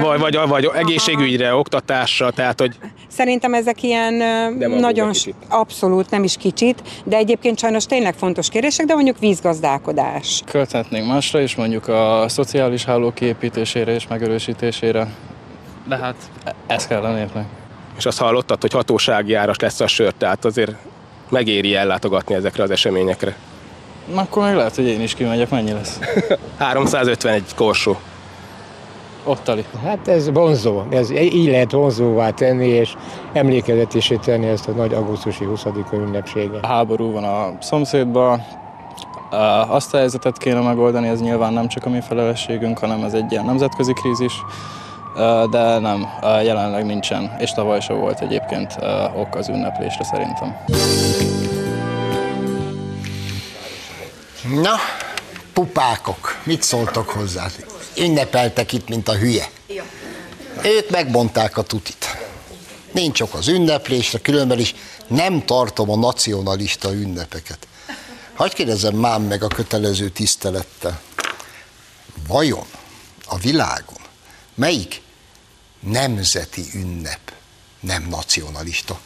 vagy, 0.00 0.18
vagy, 0.20 0.34
vagy, 0.34 0.48
vagy 0.48 0.70
egészségügyre, 0.74 1.54
oktatásra, 1.54 2.30
tehát 2.30 2.60
hogy... 2.60 2.76
Szerintem 3.08 3.54
ezek 3.54 3.82
ilyen 3.82 4.14
nagyon 4.58 5.10
abszolút 5.48 6.10
nem 6.10 6.24
is 6.24 6.36
kicsit, 6.36 6.82
de 7.04 7.16
egyébként 7.16 7.58
sajnos 7.58 7.86
tényleg 7.86 8.14
fontos 8.14 8.48
kérdések, 8.48 8.86
de 8.86 8.94
mondjuk 8.94 9.18
vízgazdálkodás. 9.18 10.42
Költhetnénk 10.46 11.06
másra 11.06 11.40
is, 11.40 11.54
mondjuk 11.54 11.88
a 11.88 12.24
szociális 12.28 12.84
háló 12.84 13.12
kiépítésére 13.12 13.94
és 13.94 14.06
megerősítésére, 14.08 15.08
de 15.88 15.96
hát 15.96 16.14
e- 16.44 16.54
ez 16.66 16.86
kell 16.86 17.02
a 17.02 17.12
népnek. 17.12 17.44
És 17.96 18.06
azt 18.06 18.18
hallottad, 18.18 18.60
hogy 18.60 18.72
hatósági 18.72 19.34
áras 19.34 19.56
lesz 19.58 19.80
a 19.80 19.86
sör, 19.86 20.12
tehát 20.18 20.44
azért 20.44 20.72
megéri 21.34 21.74
ellátogatni 21.74 22.34
ezekre 22.34 22.62
az 22.62 22.70
eseményekre. 22.70 23.36
Akkor 24.14 24.42
meg 24.42 24.56
lehet, 24.56 24.74
hogy 24.76 24.86
én 24.86 25.00
is 25.00 25.14
kimegyek, 25.14 25.50
mennyi 25.50 25.72
lesz? 25.72 25.98
351 26.58 27.42
korsó. 27.54 27.96
Ottali. 29.24 29.64
Hát 29.84 30.08
ez 30.08 30.30
vonzó, 30.30 30.82
ez 30.90 31.10
így 31.10 31.50
lehet 31.50 31.72
vonzóvá 31.72 32.30
tenni, 32.30 32.66
és 32.66 32.94
emlékezetésé 33.32 34.16
tenni 34.16 34.46
ezt 34.46 34.68
a 34.68 34.72
nagy 34.72 34.94
augusztusi 34.94 35.44
20. 35.44 35.64
ünnepséget. 35.92 36.64
A 36.64 36.66
háború 36.66 37.12
van 37.12 37.24
a 37.24 37.56
szomszédban, 37.60 38.42
azt 39.68 39.94
a 39.94 39.96
helyzetet 39.96 40.38
kéne 40.38 40.60
megoldani, 40.60 41.08
ez 41.08 41.20
nyilván 41.20 41.52
nem 41.52 41.68
csak 41.68 41.86
a 41.86 41.90
mi 41.90 42.00
felelősségünk, 42.00 42.78
hanem 42.78 43.04
ez 43.04 43.12
egy 43.12 43.32
ilyen 43.32 43.44
nemzetközi 43.44 43.92
krízis, 43.92 44.32
de 45.50 45.78
nem, 45.78 46.08
jelenleg 46.22 46.84
nincsen, 46.86 47.36
és 47.38 47.50
tavaly 47.50 47.80
sem 47.80 47.98
volt 47.98 48.20
egyébként 48.20 48.76
ok 49.14 49.34
az 49.34 49.48
ünneplésre 49.48 50.04
szerintem. 50.04 50.56
Na, 54.62 54.74
pupákok, 55.52 56.40
mit 56.44 56.62
szóltok 56.62 57.10
hozzá? 57.10 57.46
Ünnepeltek 57.96 58.72
itt, 58.72 58.88
mint 58.88 59.08
a 59.08 59.14
hülye. 59.14 59.50
Ők 60.62 60.90
megmondták 60.90 61.56
a 61.56 61.62
tutit. 61.62 62.16
Nincs 62.92 63.20
ok 63.20 63.34
az 63.34 63.48
ünneplésre, 63.48 64.18
különben 64.18 64.58
is 64.58 64.74
nem 65.06 65.44
tartom 65.44 65.90
a 65.90 65.96
nacionalista 65.96 66.92
ünnepeket. 66.92 67.58
Hagy 68.34 68.52
kérdezem 68.52 68.94
már 68.94 69.20
meg 69.20 69.42
a 69.42 69.46
kötelező 69.48 70.08
tisztelettel. 70.08 71.00
Vajon 72.28 72.66
a 73.26 73.38
világon 73.38 74.02
melyik 74.54 75.02
nemzeti 75.84 76.64
ünnep 76.74 77.32
nem 77.80 78.06
nacionalista? 78.08 79.00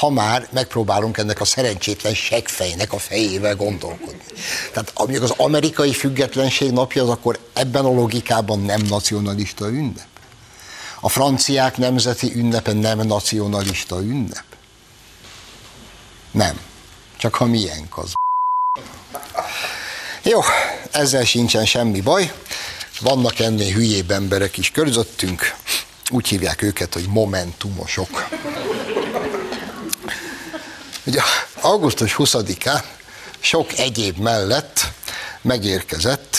ha 0.00 0.10
már 0.10 0.48
megpróbálunk 0.50 1.18
ennek 1.18 1.40
a 1.40 1.44
szerencsétlen 1.44 2.14
segfejnek 2.14 2.92
a 2.92 2.98
fejével 2.98 3.56
gondolkodni. 3.56 4.22
Tehát 4.72 4.90
amikor 4.94 5.22
az 5.22 5.34
amerikai 5.36 5.92
függetlenség 5.92 6.70
napja, 6.70 7.02
az 7.02 7.08
akkor 7.08 7.38
ebben 7.52 7.84
a 7.84 7.90
logikában 7.90 8.60
nem 8.60 8.80
nacionalista 8.80 9.68
ünnep. 9.68 10.06
A 11.00 11.08
franciák 11.08 11.76
nemzeti 11.76 12.32
ünnepe 12.34 12.72
nem 12.72 12.98
nacionalista 12.98 14.00
ünnep. 14.00 14.44
Nem. 16.30 16.60
Csak 17.16 17.34
ha 17.34 17.44
milyen 17.44 17.86
az. 17.90 18.12
Jó, 20.22 20.40
ezzel 20.90 21.24
sincsen 21.24 21.66
semmi 21.66 22.00
baj. 22.00 22.32
Vannak 23.00 23.38
ennél 23.38 23.72
hülyébb 23.72 24.10
emberek 24.10 24.56
is 24.56 24.70
körülöttünk. 24.70 25.54
Úgy 26.10 26.28
hívják 26.28 26.62
őket, 26.62 26.94
hogy 26.94 27.06
momentumosok. 27.08 28.28
Ugye 31.04 31.20
augusztus 31.60 32.14
20-án 32.18 32.82
sok 33.40 33.78
egyéb 33.78 34.18
mellett 34.18 34.80
megérkezett 35.42 36.36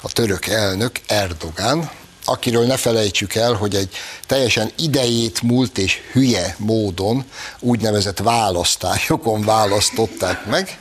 a 0.00 0.12
török 0.12 0.46
elnök 0.46 1.00
Erdogán, 1.06 1.90
akiről 2.24 2.66
ne 2.66 2.76
felejtsük 2.76 3.34
el, 3.34 3.52
hogy 3.52 3.74
egy 3.74 3.96
teljesen 4.26 4.72
idejét 4.78 5.42
múlt 5.42 5.78
és 5.78 6.00
hülye 6.12 6.54
módon 6.58 7.24
úgynevezett 7.60 8.18
választásokon 8.18 9.44
választották 9.44 10.46
meg, 10.46 10.78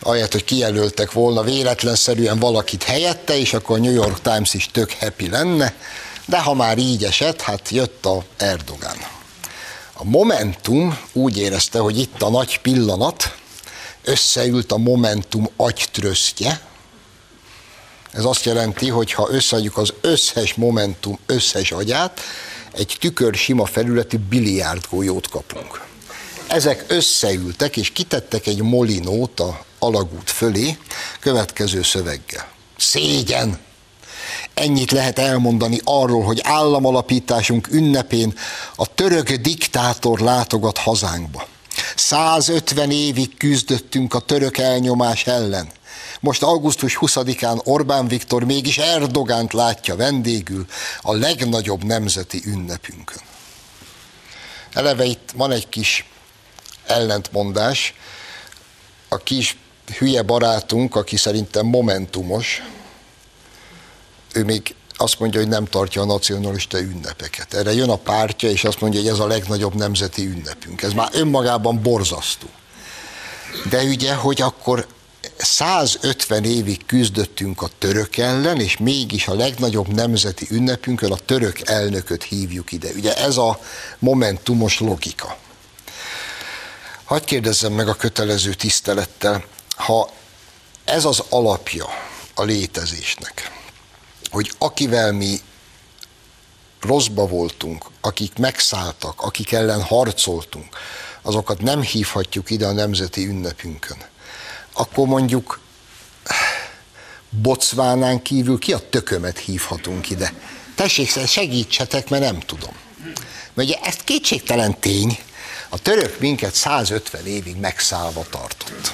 ahelyett, 0.00 0.32
hogy 0.32 0.44
kijelöltek 0.44 1.12
volna 1.12 1.42
véletlenszerűen 1.42 2.38
valakit 2.38 2.82
helyette, 2.82 3.38
és 3.38 3.54
akkor 3.54 3.78
a 3.78 3.80
New 3.80 3.92
York 3.92 4.20
Times 4.20 4.54
is 4.54 4.68
tök 4.72 4.92
happy 4.92 5.28
lenne, 5.28 5.74
de 6.26 6.40
ha 6.40 6.54
már 6.54 6.78
így 6.78 7.04
esett, 7.04 7.40
hát 7.40 7.68
jött 7.68 8.06
a 8.06 8.24
Erdogán. 8.36 8.96
A 9.92 10.04
Momentum 10.04 10.98
úgy 11.12 11.38
érezte, 11.38 11.78
hogy 11.78 11.98
itt 11.98 12.22
a 12.22 12.30
nagy 12.30 12.60
pillanat, 12.60 13.34
összeült 14.02 14.72
a 14.72 14.76
Momentum 14.76 15.48
agytrösztje. 15.56 16.60
Ez 18.12 18.24
azt 18.24 18.44
jelenti, 18.44 18.88
hogy 18.88 19.12
ha 19.12 19.28
összeadjuk 19.30 19.76
az 19.76 19.92
összes 20.00 20.54
Momentum 20.54 21.18
összes 21.26 21.72
agyát, 21.72 22.20
egy 22.72 22.96
tükör 23.00 23.34
sima 23.34 23.66
felületi 23.66 24.16
biliárdgolyót 24.16 25.28
kapunk. 25.28 25.80
Ezek 26.46 26.84
összeültek, 26.88 27.76
és 27.76 27.90
kitettek 27.90 28.46
egy 28.46 28.62
molinót 28.62 29.40
a 29.40 29.64
alagút 29.78 30.30
fölé, 30.30 30.78
következő 31.20 31.82
szöveggel. 31.82 32.48
Szégyen! 32.76 33.58
Ennyit 34.54 34.90
lehet 34.90 35.18
elmondani 35.18 35.80
arról, 35.84 36.22
hogy 36.22 36.40
államalapításunk 36.42 37.68
ünnepén 37.70 38.34
a 38.76 38.94
török 38.94 39.32
diktátor 39.32 40.18
látogat 40.18 40.78
hazánkba. 40.78 41.46
150 41.96 42.90
évig 42.90 43.36
küzdöttünk 43.36 44.14
a 44.14 44.18
török 44.18 44.58
elnyomás 44.58 45.26
ellen. 45.26 45.68
Most 46.20 46.42
augusztus 46.42 46.98
20-án 47.00 47.64
Orbán 47.64 48.08
Viktor 48.08 48.44
mégis 48.44 48.78
Erdogánt 48.78 49.52
látja 49.52 49.96
vendégül 49.96 50.66
a 51.02 51.14
legnagyobb 51.14 51.84
nemzeti 51.84 52.42
ünnepünkön. 52.46 53.20
Eleve 54.72 55.04
itt 55.04 55.32
van 55.36 55.50
egy 55.52 55.68
kis 55.68 56.04
ellentmondás. 56.86 57.94
A 59.08 59.16
kis 59.16 59.56
hülye 59.98 60.22
barátunk, 60.22 60.96
aki 60.96 61.16
szerintem 61.16 61.66
momentumos, 61.66 62.62
ő 64.34 64.44
még 64.44 64.74
azt 64.96 65.18
mondja, 65.18 65.40
hogy 65.40 65.48
nem 65.48 65.64
tartja 65.64 66.02
a 66.02 66.04
nacionalista 66.04 66.80
ünnepeket. 66.80 67.54
Erre 67.54 67.72
jön 67.72 67.90
a 67.90 67.96
pártja, 67.96 68.50
és 68.50 68.64
azt 68.64 68.80
mondja, 68.80 69.00
hogy 69.00 69.08
ez 69.08 69.18
a 69.18 69.26
legnagyobb 69.26 69.74
nemzeti 69.74 70.26
ünnepünk. 70.26 70.82
Ez 70.82 70.92
már 70.92 71.08
önmagában 71.12 71.82
borzasztó. 71.82 72.46
De 73.70 73.82
ugye, 73.82 74.14
hogy 74.14 74.42
akkor 74.42 74.86
150 75.36 76.44
évig 76.44 76.86
küzdöttünk 76.86 77.62
a 77.62 77.68
török 77.78 78.16
ellen, 78.16 78.60
és 78.60 78.76
mégis 78.76 79.28
a 79.28 79.34
legnagyobb 79.34 79.88
nemzeti 79.88 80.46
ünnepünkön 80.50 81.12
a 81.12 81.16
török 81.16 81.68
elnököt 81.68 82.22
hívjuk 82.22 82.72
ide. 82.72 82.88
Ugye 82.96 83.16
ez 83.16 83.36
a 83.36 83.60
momentumos 83.98 84.80
logika. 84.80 85.36
Hadd 87.04 87.24
kérdezzem 87.24 87.72
meg 87.72 87.88
a 87.88 87.94
kötelező 87.94 88.54
tisztelettel, 88.54 89.44
ha 89.76 90.10
ez 90.84 91.04
az 91.04 91.22
alapja 91.28 91.86
a 92.34 92.42
létezésnek, 92.42 93.53
hogy 94.34 94.52
akivel 94.58 95.12
mi 95.12 95.40
rosszba 96.80 97.26
voltunk, 97.26 97.84
akik 98.00 98.38
megszálltak, 98.38 99.20
akik 99.20 99.52
ellen 99.52 99.82
harcoltunk, 99.82 100.76
azokat 101.22 101.62
nem 101.62 101.82
hívhatjuk 101.82 102.50
ide 102.50 102.66
a 102.66 102.72
nemzeti 102.72 103.26
ünnepünkön. 103.26 103.96
Akkor 104.72 105.06
mondjuk 105.06 105.60
Bocvánán 107.30 108.22
kívül 108.22 108.58
ki 108.58 108.72
a 108.72 108.88
tökömet 108.88 109.38
hívhatunk 109.38 110.10
ide? 110.10 110.32
Tessék, 110.74 111.26
segítsetek, 111.26 112.08
mert 112.08 112.22
nem 112.22 112.40
tudom. 112.40 112.76
Mert 113.54 113.68
ugye 113.68 113.78
ezt 113.82 114.04
kétségtelen 114.04 114.80
tény, 114.80 115.18
a 115.68 115.78
török 115.78 116.18
minket 116.20 116.54
150 116.54 117.26
évig 117.26 117.56
megszállva 117.56 118.24
tartott. 118.30 118.92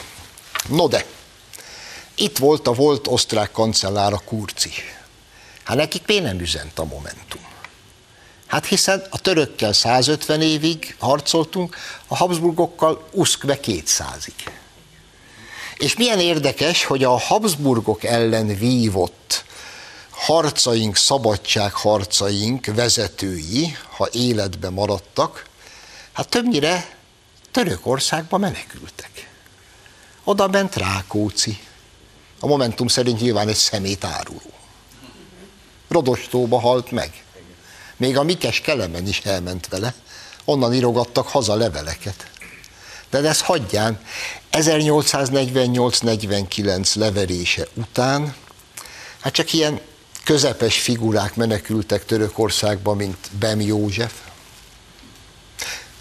No 0.68 0.88
de, 0.88 1.04
itt 2.14 2.38
volt 2.38 2.66
a 2.66 2.72
volt 2.72 3.06
osztrák 3.06 3.50
kancellár 3.50 4.12
a 4.12 4.22
Kurci. 4.24 4.70
Hát 5.70 5.78
nekik 5.78 6.06
miért 6.06 6.22
nem 6.22 6.40
üzent 6.40 6.78
a 6.78 6.84
Momentum? 6.84 7.40
Hát 8.46 8.66
hiszen 8.66 9.06
a 9.10 9.18
törökkel 9.18 9.72
150 9.72 10.42
évig 10.42 10.96
harcoltunk, 10.98 11.76
a 12.06 12.16
Habsburgokkal 12.16 13.08
uszkve 13.12 13.58
200-ig. 13.62 14.50
És 15.76 15.96
milyen 15.96 16.20
érdekes, 16.20 16.84
hogy 16.84 17.04
a 17.04 17.18
Habsburgok 17.18 18.04
ellen 18.04 18.46
vívott 18.46 19.44
harcaink, 20.10 20.96
szabadságharcaink 20.96 22.66
vezetői, 22.66 23.76
ha 23.96 24.08
életbe 24.12 24.70
maradtak, 24.70 25.46
hát 26.12 26.28
többnyire 26.28 26.96
Törökországba 27.50 28.38
menekültek. 28.38 29.28
Oda 30.24 30.48
ment 30.48 30.76
Rákóczi. 30.76 31.58
A 32.40 32.46
Momentum 32.46 32.86
szerint 32.86 33.20
nyilván 33.20 33.48
egy 33.48 33.54
szemét 33.54 34.04
áruló. 34.04 34.59
Rodostóba 35.90 36.60
halt 36.60 36.90
meg. 36.90 37.22
Még 37.96 38.16
a 38.16 38.22
Mikes 38.22 38.60
Kelemen 38.60 39.06
is 39.06 39.20
elment 39.20 39.68
vele. 39.68 39.94
Onnan 40.44 40.74
írogattak 40.74 41.28
haza 41.28 41.54
leveleket. 41.54 42.30
De 43.10 43.18
ez 43.18 43.40
hagyján, 43.40 44.00
1848-49 44.52 46.94
leverése 46.94 47.66
után, 47.74 48.34
hát 49.20 49.32
csak 49.32 49.52
ilyen 49.52 49.80
közepes 50.24 50.78
figurák 50.78 51.34
menekültek 51.34 52.04
Törökországba, 52.04 52.94
mint 52.94 53.30
Bem 53.38 53.60
József, 53.60 54.12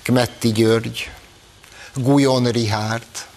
Kmetti 0.02 0.52
György, 0.52 1.10
Gujon 1.96 2.52
Rihárd, 2.52 3.28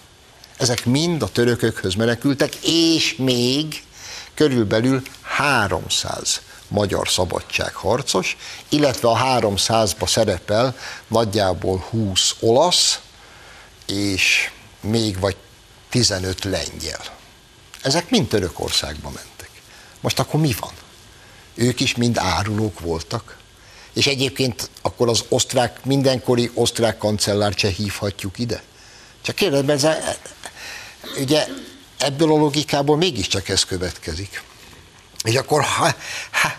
ezek 0.57 0.85
mind 0.85 1.21
a 1.21 1.27
törökökhöz 1.27 1.93
menekültek, 1.93 2.55
és 2.65 3.15
még 3.15 3.83
körülbelül 4.33 5.01
300 5.21 6.41
magyar 6.67 7.09
szabadságharcos, 7.09 8.37
illetve 8.69 9.09
a 9.09 9.39
300-ba 9.39 10.07
szerepel 10.07 10.75
nagyjából 11.07 11.85
20 11.89 12.35
olasz, 12.39 12.99
és 13.85 14.51
még 14.81 15.19
vagy 15.19 15.35
15 15.89 16.43
lengyel. 16.43 17.01
Ezek 17.81 18.09
mind 18.09 18.27
Törökországba 18.27 19.09
mentek. 19.09 19.49
Most 20.01 20.19
akkor 20.19 20.39
mi 20.39 20.55
van? 20.59 20.71
Ők 21.53 21.79
is 21.79 21.95
mind 21.95 22.17
árulók 22.17 22.79
voltak. 22.79 23.37
És 23.93 24.07
egyébként 24.07 24.69
akkor 24.81 25.09
az 25.09 25.23
osztrák, 25.29 25.85
mindenkori 25.85 26.51
osztrák 26.53 26.97
kancellárt 26.97 27.57
se 27.57 27.67
hívhatjuk 27.67 28.39
ide. 28.39 28.63
Csak 29.21 29.35
kérdezem, 29.35 29.69
ez 29.69 29.83
a, 29.83 29.95
ugye 31.17 31.47
ebből 32.03 32.31
a 32.31 32.37
logikából 32.37 32.97
mégiscsak 32.97 33.49
ez 33.49 33.63
következik. 33.63 34.43
És 35.23 35.35
akkor 35.35 35.61
ha, 35.61 35.95
ha, 36.31 36.51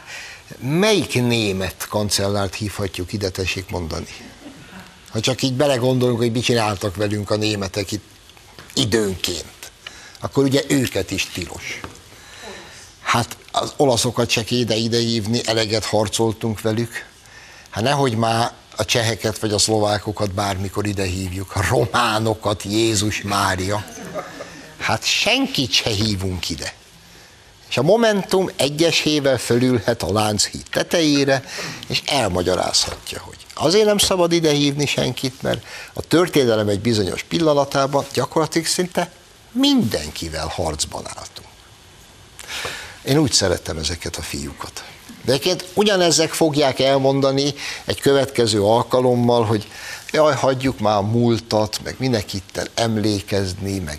melyik 0.58 1.14
német 1.14 1.86
kancellárt 1.88 2.54
hívhatjuk 2.54 3.12
ide, 3.12 3.30
tessék 3.30 3.70
mondani? 3.70 4.06
Ha 5.10 5.20
csak 5.20 5.42
így 5.42 5.54
belegondolunk, 5.54 6.18
hogy 6.18 6.32
mit 6.32 6.44
csináltak 6.44 6.96
velünk 6.96 7.30
a 7.30 7.36
németek 7.36 7.92
itt 7.92 8.04
időnként, 8.74 9.72
akkor 10.20 10.44
ugye 10.44 10.62
őket 10.68 11.10
is 11.10 11.30
tilos. 11.32 11.80
Hát 13.02 13.36
az 13.52 13.72
olaszokat 13.76 14.30
se 14.30 14.42
ide 14.48 14.74
ide 14.74 14.98
hívni, 14.98 15.40
eleget 15.44 15.84
harcoltunk 15.84 16.60
velük. 16.60 17.06
Hát 17.70 17.84
nehogy 17.84 18.16
már 18.16 18.52
a 18.76 18.84
cseheket 18.84 19.38
vagy 19.38 19.52
a 19.52 19.58
szlovákokat 19.58 20.34
bármikor 20.34 20.86
ide 20.86 21.04
hívjuk, 21.04 21.56
a 21.56 21.66
románokat, 21.68 22.62
Jézus 22.62 23.22
Mária. 23.22 23.84
Hát 24.84 25.04
senkit 25.04 25.72
se 25.72 25.90
hívunk 25.90 26.48
ide. 26.50 26.74
És 27.68 27.76
a 27.76 27.82
Momentum 27.82 28.50
egyesével 28.56 29.38
fölülhet 29.38 30.02
a 30.02 30.12
Lánchíd 30.12 30.62
tetejére, 30.70 31.44
és 31.86 32.02
elmagyarázhatja, 32.06 33.20
hogy 33.20 33.36
azért 33.54 33.84
nem 33.84 33.98
szabad 33.98 34.32
ide 34.32 34.50
hívni 34.50 34.86
senkit, 34.86 35.42
mert 35.42 35.64
a 35.92 36.00
történelem 36.00 36.68
egy 36.68 36.80
bizonyos 36.80 37.22
pillanatában 37.22 38.04
gyakorlatilag 38.12 38.66
szinte 38.66 39.10
mindenkivel 39.52 40.46
harcban 40.46 41.04
álltunk. 41.06 41.48
Én 43.04 43.18
úgy 43.18 43.32
szerettem 43.32 43.78
ezeket 43.78 44.16
a 44.16 44.22
fiúkat. 44.22 44.84
De 45.24 45.32
egyébként 45.32 45.66
ugyanezek 45.74 46.32
fogják 46.32 46.80
elmondani 46.80 47.54
egy 47.84 48.00
következő 48.00 48.62
alkalommal, 48.62 49.44
hogy 49.44 49.66
jaj, 50.10 50.34
hagyjuk 50.34 50.78
már 50.78 50.96
a 50.96 51.02
múltat, 51.02 51.80
meg 51.84 51.94
minek 51.98 52.32
itten 52.32 52.68
emlékezni, 52.74 53.78
meg 53.78 53.98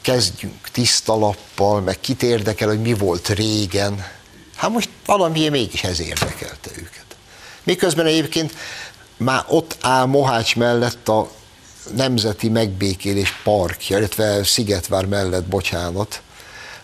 kezdjünk 0.00 0.68
tiszta 0.72 1.16
lappal, 1.16 1.80
meg 1.80 2.00
kit 2.00 2.22
érdekel, 2.22 2.68
hogy 2.68 2.80
mi 2.80 2.92
volt 2.92 3.28
régen. 3.28 4.06
Hát 4.56 4.70
most 4.70 4.88
valamilyen 5.06 5.50
mégis 5.50 5.82
ez 5.82 6.00
érdekelte 6.00 6.70
őket. 6.76 7.04
Miközben 7.62 8.06
egyébként 8.06 8.54
már 9.16 9.44
ott 9.48 9.76
áll 9.80 10.04
Mohács 10.04 10.56
mellett 10.56 11.08
a 11.08 11.30
Nemzeti 11.96 12.48
Megbékélés 12.48 13.32
Parkja, 13.44 13.98
illetve 13.98 14.44
Szigetvár 14.44 15.06
mellett, 15.06 15.44
bocsánat, 15.44 16.22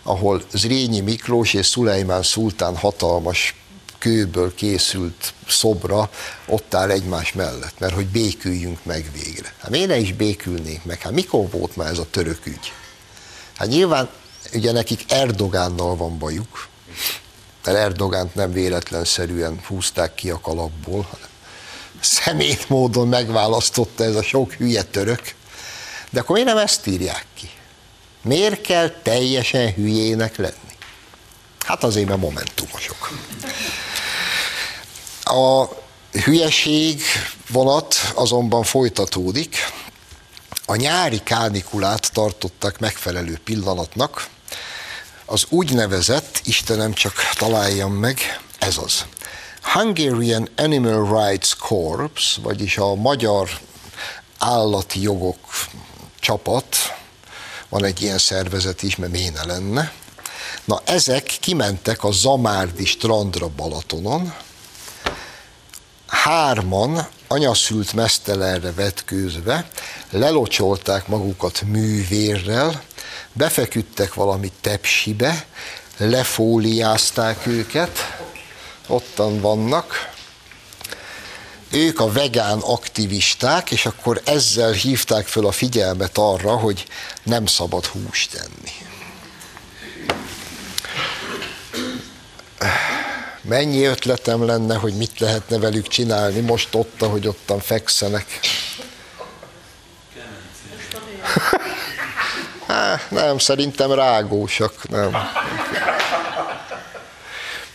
ahol 0.03 0.43
Zrínyi 0.53 1.01
Miklós 1.01 1.55
és 1.55 1.67
Szulejmán 1.67 2.23
Szultán 2.23 2.77
hatalmas 2.77 3.55
kőből 3.99 4.55
készült 4.55 5.33
szobra 5.49 6.11
ott 6.47 6.75
áll 6.75 6.91
egymás 6.91 7.33
mellett, 7.33 7.79
mert 7.79 7.95
hogy 7.95 8.07
béküljünk 8.07 8.85
meg 8.85 9.11
végre. 9.13 9.55
Hát 9.61 9.71
miért 9.71 9.89
ne 9.89 9.99
is 9.99 10.13
békülnénk 10.13 10.85
meg? 10.85 11.01
Hát 11.01 11.13
mikor 11.13 11.51
volt 11.51 11.77
már 11.77 11.91
ez 11.91 11.99
a 11.99 12.07
török 12.11 12.47
ügy? 12.47 12.73
Hát 13.57 13.69
nyilván 13.69 14.09
ugye 14.53 14.73
nekik 14.73 15.05
Erdogánnal 15.09 15.97
van 15.97 16.19
bajuk, 16.19 16.69
mert 17.65 17.79
Erdogánt 17.79 18.35
nem 18.35 18.53
véletlenszerűen 18.53 19.61
húzták 19.67 20.15
ki 20.15 20.31
a 20.31 20.41
kalapból, 20.41 21.03
hanem 21.11 21.29
szemét 22.01 22.69
módon 22.69 23.09
megválasztotta 23.09 24.05
ez 24.05 24.15
a 24.15 24.23
sok 24.23 24.53
hülye 24.53 24.83
török. 24.83 25.35
De 26.11 26.21
akkor 26.21 26.35
miért 26.35 26.51
nem 26.55 26.59
ezt 26.59 26.87
írják 26.87 27.27
ki? 27.35 27.51
Miért 28.23 28.61
kell 28.61 28.91
teljesen 29.03 29.73
hülyének 29.73 30.37
lenni? 30.37 30.77
Hát 31.67 31.85
azért, 31.85 32.09
mert 32.09 32.21
momentumosok. 32.21 33.11
A 35.23 35.65
hülyeség 36.13 37.03
vonat 37.49 37.95
azonban 38.15 38.63
folytatódik. 38.63 39.57
A 40.69 40.77
nyári 40.77 41.23
kánikulát 41.23 42.13
tartottak 42.13 42.79
megfelelő 42.79 43.39
pillanatnak. 43.45 44.29
Az 45.25 45.47
úgynevezett, 45.49 46.41
Istenem 46.45 46.93
csak 46.93 47.15
találjam 47.35 47.93
meg, 47.93 48.41
ez 48.59 48.77
az. 48.77 49.05
Hungarian 49.63 50.49
Animal 50.57 51.25
Rights 51.25 51.55
Corps, 51.57 52.39
vagyis 52.43 52.77
a 52.79 52.95
magyar 52.95 53.51
állati 54.39 55.03
jogok 55.03 55.39
csapat, 56.21 56.77
van 57.69 57.85
egy 57.85 58.03
ilyen 58.03 58.19
szervezet 58.19 58.83
is, 58.83 58.97
mert 58.97 59.13
méne 59.13 59.45
lenne. 59.45 59.93
Na 60.65 60.81
ezek 60.85 61.25
kimentek 61.41 62.05
a 62.05 62.13
Zamárdi 62.13 62.85
strandra 62.85 63.49
Balatonon, 63.49 64.35
hárman 66.07 67.07
anyaszült 67.29 67.93
mesztelenre 67.93 68.73
vetkőzve, 68.73 69.69
lelocsolták 70.11 71.07
magukat 71.07 71.63
művérrel, 71.63 72.83
befeküdtek 73.33 74.15
valami 74.15 74.53
tepsibe, 74.61 75.47
lefóliázták 75.97 77.47
őket, 77.47 78.19
ottan 78.87 79.41
vannak, 79.41 80.15
ők 81.71 82.01
a 82.01 82.13
vegán 82.13 82.59
aktivisták, 82.59 83.71
és 83.71 83.87
akkor 83.87 84.21
ezzel 84.25 84.73
hívták 84.73 85.27
föl 85.27 85.47
a 85.47 85.53
figyelmet 85.53 86.19
arra, 86.19 86.57
hogy 86.57 86.87
nem 87.23 87.47
szabad 87.47 87.87
húst 87.87 88.31
tenni. 88.31 88.73
Mennyi 93.49 93.85
ötletem 93.85 94.45
lenne, 94.45 94.75
hogy 94.75 94.95
mit 94.95 95.21
lehetne 95.21 95.59
velük 95.59 95.89
csinálni 95.89 96.41
most 96.41 96.75
ott, 96.75 97.03
ahogy 97.03 97.27
ottan 97.27 97.61
fekszenek. 97.61 98.27
Há, 102.67 103.01
nem, 103.11 103.39
szerintem 103.39 103.93
rágósak, 103.93 104.89
nem. 104.89 105.17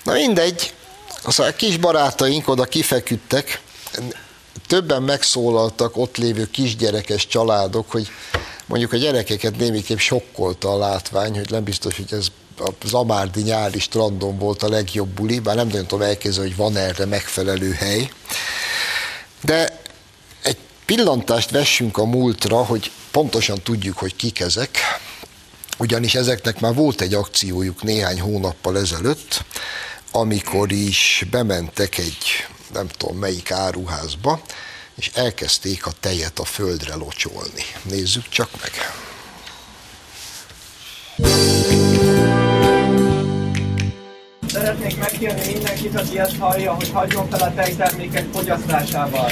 Na 0.03 0.13
mindegy, 0.13 0.73
az 1.23 1.39
a 1.39 1.55
kis 1.55 1.77
barátaink 1.77 2.47
oda 2.47 2.65
kifeküdtek, 2.65 3.61
többen 4.67 5.01
megszólaltak 5.01 5.97
ott 5.97 6.17
lévő 6.17 6.49
kisgyerekes 6.49 7.27
családok, 7.27 7.91
hogy 7.91 8.07
mondjuk 8.65 8.93
a 8.93 8.97
gyerekeket 8.97 9.57
némiképp 9.57 9.97
sokkolta 9.97 10.71
a 10.71 10.77
látvány, 10.77 11.35
hogy 11.35 11.49
nem 11.49 11.63
biztos, 11.63 11.95
hogy 11.95 12.13
ez 12.13 12.27
a 12.61 12.73
Zamárdi 12.85 13.41
nyári 13.41 13.79
strandon 13.79 14.37
volt 14.37 14.63
a 14.63 14.69
legjobb 14.69 15.09
buli, 15.09 15.39
bár 15.39 15.55
nem 15.55 15.67
nagyon 15.67 15.85
tudom 15.85 16.07
elképzelni, 16.07 16.49
hogy 16.49 16.57
van 16.57 16.77
erre 16.77 17.05
megfelelő 17.05 17.71
hely. 17.71 18.11
De 19.43 19.81
egy 20.43 20.57
pillantást 20.85 21.49
vessünk 21.49 21.97
a 21.97 22.05
múltra, 22.05 22.63
hogy 22.63 22.91
pontosan 23.11 23.61
tudjuk, 23.61 23.97
hogy 23.97 24.15
kik 24.15 24.39
ezek. 24.39 24.77
ugyanis 25.77 26.15
ezeknek 26.15 26.59
már 26.59 26.73
volt 26.73 27.01
egy 27.01 27.13
akciójuk 27.13 27.83
néhány 27.83 28.21
hónappal 28.21 28.77
ezelőtt, 28.77 29.43
amikor 30.11 30.71
is 30.71 31.25
bementek 31.31 31.97
egy 31.97 32.47
nem 32.73 32.87
tudom 32.87 33.17
melyik 33.17 33.51
áruházba, 33.51 34.41
és 34.95 35.11
elkezdték 35.13 35.85
a 35.85 35.91
tejet 35.99 36.39
a 36.39 36.45
földre 36.45 36.95
locsolni. 36.95 37.65
Nézzük 37.83 38.29
csak 38.29 38.49
meg. 38.61 38.71
Szeretnék 41.17 41.60
megkérni 45.21 45.53
mindenkit, 45.53 45.99
aki 45.99 46.19
ezt 46.19 46.37
hallja, 46.39 46.73
hogy 46.73 46.89
hagyjon 46.93 47.29
fel 47.29 47.47
a 47.47 47.53
tejtermékek 47.53 48.25
fogyasztásával. 48.33 49.29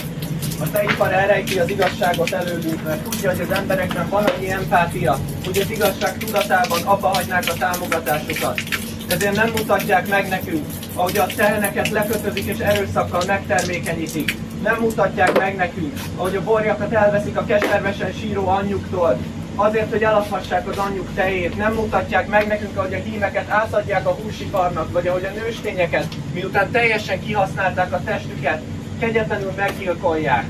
A 0.59 0.71
tejipar 0.71 1.11
elrejti 1.11 1.59
az 1.59 1.69
igazságot 1.69 2.31
előlünk, 2.31 2.83
mert 2.83 3.09
tudja, 3.09 3.29
hogy 3.29 3.41
az 3.41 3.51
emberekben 3.51 4.09
van 4.09 4.23
annyi 4.23 4.49
empátia, 4.51 5.19
hogy 5.45 5.57
az 5.57 5.71
igazság 5.71 6.17
tudatában 6.17 6.81
abba 6.81 7.07
hagynák 7.07 7.43
a 7.47 7.53
támogatásukat. 7.53 8.61
Ezért 9.07 9.35
nem 9.35 9.49
mutatják 9.49 10.07
meg 10.07 10.27
nekünk, 10.27 10.65
ahogy 10.93 11.17
a 11.17 11.25
teheneket 11.25 11.89
lekötözik 11.89 12.45
és 12.45 12.57
erőszakkal 12.57 13.23
megtermékenyítik. 13.27 14.35
Nem 14.63 14.77
mutatják 14.79 15.37
meg 15.37 15.55
nekünk, 15.55 15.99
ahogy 16.15 16.35
a 16.35 16.43
borjakat 16.43 16.93
elveszik 16.93 17.37
a 17.37 17.45
keservesen 17.45 18.11
síró 18.11 18.47
anyjuktól, 18.47 19.17
azért, 19.60 19.89
hogy 19.89 20.03
eladhassák 20.03 20.68
az 20.68 20.78
anyjuk 20.78 21.14
tejét. 21.16 21.57
Nem 21.57 21.74
mutatják 21.74 22.28
meg 22.28 22.47
nekünk, 22.47 22.78
ahogy 22.78 22.93
a 22.93 23.10
hímeket 23.10 23.49
átadják 23.49 24.07
a 24.07 24.12
húsiparnak, 24.12 24.91
vagy 24.91 25.07
ahogy 25.07 25.26
a 25.26 25.39
nőstényeket, 25.39 26.05
miután 26.34 26.72
teljesen 26.72 27.20
kihasználták 27.20 27.93
a 27.93 28.01
testüket, 28.03 28.62
kegyetlenül 28.99 29.51
meggyilkolják. 29.55 30.45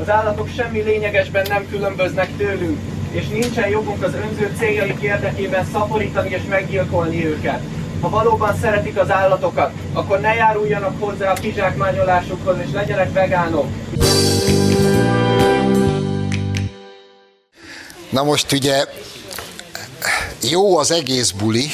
Az 0.00 0.10
állatok 0.10 0.48
semmi 0.56 0.80
lényegesben 0.80 1.46
nem 1.48 1.68
különböznek 1.70 2.36
tőlünk, 2.36 2.78
és 3.10 3.28
nincsen 3.28 3.68
jogunk 3.68 4.02
az 4.02 4.14
önző 4.14 4.52
céljaik 4.58 5.00
érdekében 5.00 5.64
szaporítani 5.72 6.30
és 6.30 6.42
meggyilkolni 6.48 7.26
őket. 7.26 7.60
Ha 8.00 8.08
valóban 8.08 8.54
szeretik 8.56 8.98
az 8.98 9.10
állatokat, 9.10 9.72
akkor 9.92 10.20
ne 10.20 10.34
járuljanak 10.34 10.94
hozzá 11.00 11.30
a 11.30 11.34
kizsákmányolásukhoz, 11.34 12.56
és 12.66 12.72
legyenek 12.72 13.12
vegánok. 13.12 13.66
Na 18.14 18.22
most 18.22 18.52
ugye 18.52 18.84
jó 20.42 20.78
az 20.78 20.90
egész 20.90 21.30
buli, 21.30 21.70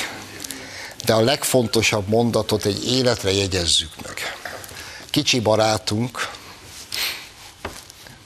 de 1.05 1.13
a 1.13 1.21
legfontosabb 1.21 2.09
mondatot 2.09 2.65
egy 2.65 2.87
életre 2.87 3.33
jegyezzük 3.33 3.91
meg. 4.03 4.37
Kicsi 5.11 5.41
barátunk, 5.41 6.29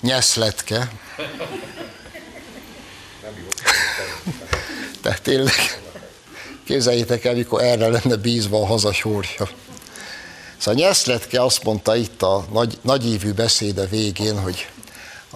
nyeszletke, 0.01 0.93
tehát 5.03 5.23
tényleg 5.23 5.81
képzeljétek 6.67 7.25
el, 7.25 7.35
mikor 7.35 7.63
erre 7.63 7.89
lenne 7.89 8.17
bízva 8.17 8.61
a 8.61 8.67
haza 8.67 8.93
sorsa. 8.93 9.49
Szóval 10.59 10.81
Nyeszletke 10.81 11.43
azt 11.43 11.65
mondta 11.65 11.97
itt 11.97 12.23
a 12.23 12.47
nagy, 12.53 12.79
nagyívű 12.83 13.33
beszéde 13.33 13.87
végén, 13.87 14.39
hogy 14.39 14.69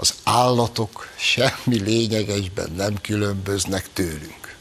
az 0.01 0.15
állatok 0.25 1.09
semmi 1.17 1.81
lényegesben 1.81 2.71
nem 2.77 3.01
különböznek 3.01 3.93
tőlünk. 3.93 4.57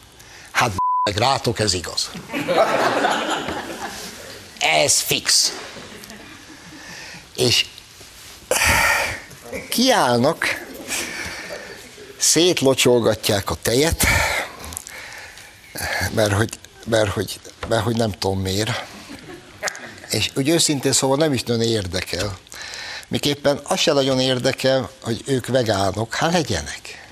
Hát 0.52 0.72
meg 1.04 1.18
rátok 1.18 1.60
ez 1.60 1.74
igaz. 1.74 2.10
Ez 4.60 5.00
fix. 5.00 5.54
És 7.36 7.66
kiállnak, 9.70 10.66
szétlocsolgatják 12.18 13.50
a 13.50 13.56
tejet, 13.62 14.04
mert 16.14 16.34
hogy, 16.34 16.60
mert 16.86 17.10
hogy, 17.10 17.40
mert 17.68 17.84
hogy 17.84 17.96
nem 17.96 18.12
tudom 18.12 18.40
miért. 18.40 18.86
És 20.10 20.32
úgy 20.36 20.50
őszintén 20.50 20.92
szóval 20.92 21.18
nem 21.18 21.34
is 21.34 21.44
nagyon 21.44 21.62
érdekel. 21.62 22.38
Miképpen 23.08 23.60
az 23.64 23.80
se 23.80 23.94
nagyon 23.94 24.20
érdekel, 24.20 24.90
hogy 25.02 25.24
ők 25.26 25.48
vegánok, 25.48 26.16
hát 26.16 26.32
legyenek. 26.32 27.08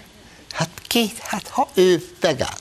Hát 0.52 0.70
két, 0.88 1.18
hát 1.18 1.48
ha 1.48 1.70
ő 1.74 2.10
vegán, 2.20 2.58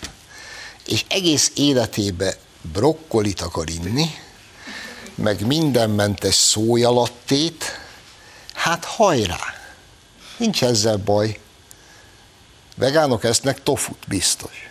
és 0.86 1.04
egész 1.08 1.52
életébe 1.54 2.36
brokkolit 2.72 3.40
akar 3.40 3.70
inni, 3.70 4.10
meg 5.14 5.46
mindenmentes 5.46 6.34
szójalattét, 6.34 7.64
hát 8.52 8.84
hajrá! 8.84 9.54
Nincs 10.36 10.64
ezzel 10.64 10.96
baj. 10.96 11.40
Vegánok 12.76 13.24
esznek 13.24 13.62
tofut, 13.62 14.08
biztos. 14.08 14.68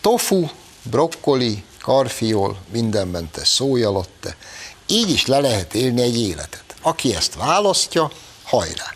Tofu, 0.00 0.48
brokkoli, 0.82 1.64
karfiol, 1.80 2.58
mindenmentes 2.70 3.48
szójalatte. 3.48 4.36
Így 4.86 5.10
is 5.10 5.26
le 5.26 5.40
lehet 5.40 5.74
élni 5.74 6.02
egy 6.02 6.20
életet. 6.20 6.63
Aki 6.86 7.14
ezt 7.14 7.34
választja, 7.34 8.10
hajrá. 8.42 8.94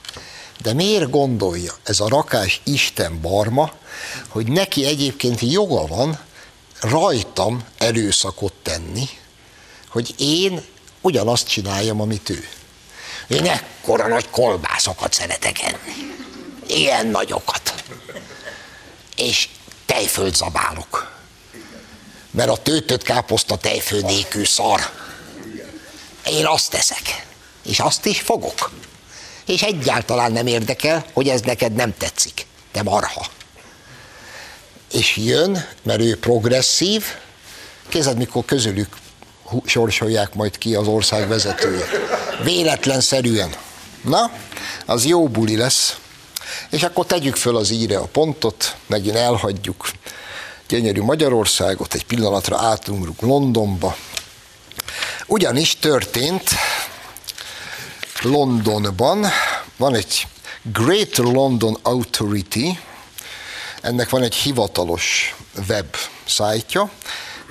De 0.63 0.73
miért 0.73 1.11
gondolja 1.11 1.73
ez 1.83 2.01
a 2.01 2.09
rakás 2.09 2.61
Isten 2.65 3.21
barma, 3.21 3.73
hogy 4.29 4.47
neki 4.47 4.85
egyébként 4.85 5.41
joga 5.41 5.87
van 5.87 6.19
rajtam 6.81 7.65
erőszakot 7.79 8.53
tenni, 8.63 9.09
hogy 9.89 10.15
én 10.19 10.65
ugyanazt 11.01 11.49
csináljam, 11.49 12.01
amit 12.01 12.31
ő. 12.31 12.49
Én 13.29 13.47
ekkora 13.47 14.07
nagy 14.07 14.31
kolbászokat 14.31 15.13
szeretek 15.13 15.63
enni. 15.63 16.17
Ilyen 16.67 17.07
nagyokat. 17.07 17.85
És 19.17 19.49
tejföld 19.87 20.35
zabálok. 20.35 21.17
Mert 22.31 22.51
a 22.51 22.57
tőtött 22.57 23.03
káposzta 23.03 23.57
tejfő 23.57 24.01
nélkül 24.01 24.45
szar. 24.45 24.81
Én 26.27 26.47
azt 26.47 26.71
teszek 26.71 27.27
és 27.69 27.81
azt 27.81 28.07
is 28.07 28.21
fogok. 28.21 28.71
És 29.47 29.63
egyáltalán 29.63 30.33
nem 30.33 30.47
érdekel, 30.47 31.05
hogy 31.13 31.29
ez 31.29 31.41
neked 31.41 31.73
nem 31.73 31.95
tetszik. 31.99 32.47
Te 32.73 32.83
marha. 32.83 33.27
És 34.93 35.17
jön, 35.17 35.67
mert 35.83 36.01
ő 36.01 36.19
progresszív, 36.19 37.05
kézed, 37.89 38.17
mikor 38.17 38.45
közülük 38.45 38.97
sorsolják 39.65 40.35
majd 40.35 40.59
ki 40.59 40.75
az 40.75 40.87
ország 40.87 41.29
vezetője. 41.29 41.85
Véletlenszerűen. 42.43 43.55
Na, 44.05 44.31
az 44.87 45.05
jó 45.05 45.29
buli 45.29 45.57
lesz. 45.57 45.97
És 46.71 46.83
akkor 46.83 47.07
tegyük 47.07 47.37
föl 47.37 47.57
az 47.57 47.71
íre 47.71 47.99
a 47.99 48.07
pontot, 48.07 48.77
megint 48.87 49.17
elhagyjuk 49.17 49.91
gyönyörű 50.69 51.03
Magyarországot, 51.03 51.95
egy 51.95 52.05
pillanatra 52.05 52.59
átungrunk 52.59 53.21
Londonba. 53.21 53.97
Ugyanis 55.27 55.77
történt 55.77 56.51
Londonban. 58.23 59.27
Van 59.77 59.95
egy 59.95 60.27
Great 60.63 61.17
London 61.17 61.79
Authority, 61.83 62.79
ennek 63.83 64.09
van 64.09 64.23
egy 64.23 64.35
hivatalos 64.35 65.37
web 65.69 65.97
szájtja, 66.27 66.91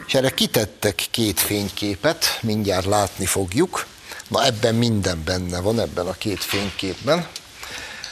és 0.07 0.13
erre 0.13 0.29
kitettek 0.29 1.07
két 1.11 1.39
fényképet, 1.39 2.39
mindjárt 2.41 2.85
látni 2.85 3.25
fogjuk. 3.25 3.85
Na 4.27 4.45
ebben 4.45 4.75
minden 4.75 5.23
benne 5.25 5.59
van, 5.59 5.79
ebben 5.79 6.07
a 6.07 6.13
két 6.13 6.43
fényképben. 6.43 7.27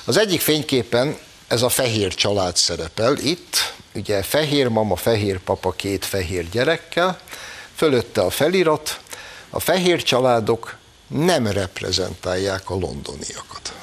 Az 0.06 0.18
egyik 0.18 0.42
fényképen 0.42 1.18
ez 1.48 1.62
a 1.62 1.70
fehér 1.70 2.14
család 2.14 2.56
szerepel 2.56 3.18
itt, 3.18 3.74
ugye 3.94 4.24
fehér 4.24 4.68
mama, 4.68 4.96
fehér 4.96 5.40
papa, 5.40 5.72
két 5.72 6.06
fehér 6.06 6.50
gyerekkel, 6.50 7.20
fölötte 7.76 8.22
a 8.22 8.30
felirat, 8.30 9.00
a 9.50 9.60
fehér 9.60 10.04
családok 10.04 10.78
nem 11.08 11.48
reprezentálják 11.48 12.70
a 12.70 12.76
londoniakat. 12.76 13.74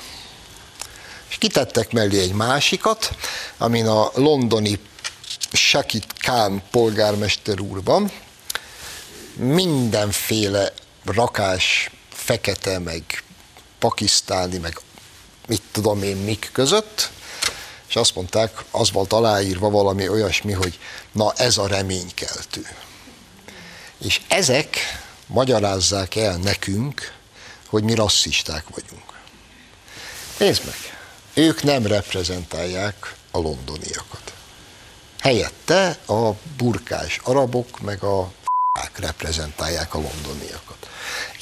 És 1.28 1.36
kitettek 1.38 1.92
mellé 1.92 2.20
egy 2.20 2.32
másikat, 2.32 3.10
amin 3.58 3.86
a 3.86 4.10
londoni 4.14 4.78
Shakit 5.52 6.06
Khan 6.18 6.62
polgármester 6.70 7.60
úr 7.60 7.84
van, 7.84 8.10
mindenféle 9.34 10.72
rakás, 11.04 11.90
fekete, 12.12 12.78
meg 12.78 13.22
pakisztáni, 13.78 14.58
meg 14.58 14.80
mit 15.46 15.62
tudom 15.72 16.02
én 16.02 16.16
mik 16.16 16.50
között, 16.52 17.10
és 17.88 17.96
azt 17.96 18.14
mondták, 18.14 18.64
az 18.70 18.90
volt 18.92 19.12
aláírva 19.12 19.70
valami 19.70 20.08
olyasmi, 20.08 20.52
hogy 20.52 20.78
na 21.12 21.32
ez 21.36 21.56
a 21.56 21.66
reménykeltő. 21.66 22.66
És 24.04 24.20
ezek 24.28 24.76
magyarázzák 25.26 26.16
el 26.16 26.36
nekünk, 26.36 27.12
hogy 27.66 27.82
mi 27.82 27.94
rasszisták 27.94 28.64
vagyunk. 28.68 29.12
Nézd 30.38 30.64
meg, 30.64 30.76
ők 31.34 31.62
nem 31.62 31.86
reprezentálják 31.86 33.14
a 33.30 33.38
londoniakat. 33.38 34.32
Helyette 35.20 35.98
a 36.06 36.30
burkás 36.56 37.20
arabok 37.22 37.80
meg 37.80 38.02
a 38.02 38.32
reprezentálják 38.94 39.94
a 39.94 40.00
londoniakat. 40.00 40.88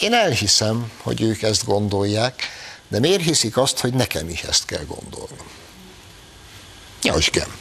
Én 0.00 0.14
elhiszem, 0.14 0.92
hogy 1.02 1.20
ők 1.20 1.42
ezt 1.42 1.64
gondolják, 1.64 2.42
de 2.88 2.98
miért 2.98 3.22
hiszik 3.22 3.56
azt, 3.56 3.78
hogy 3.78 3.92
nekem 3.92 4.28
is 4.28 4.42
ezt 4.42 4.64
kell 4.64 4.84
gondolnom? 4.84 5.46
Jasgem. 7.02 7.56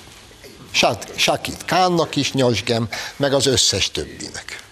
Sakit 1.15 1.65
Kánnak 1.65 2.15
is 2.15 2.33
nyasgem, 2.33 2.89
meg 3.15 3.33
az 3.33 3.45
összes 3.45 3.91
többinek. 3.91 4.63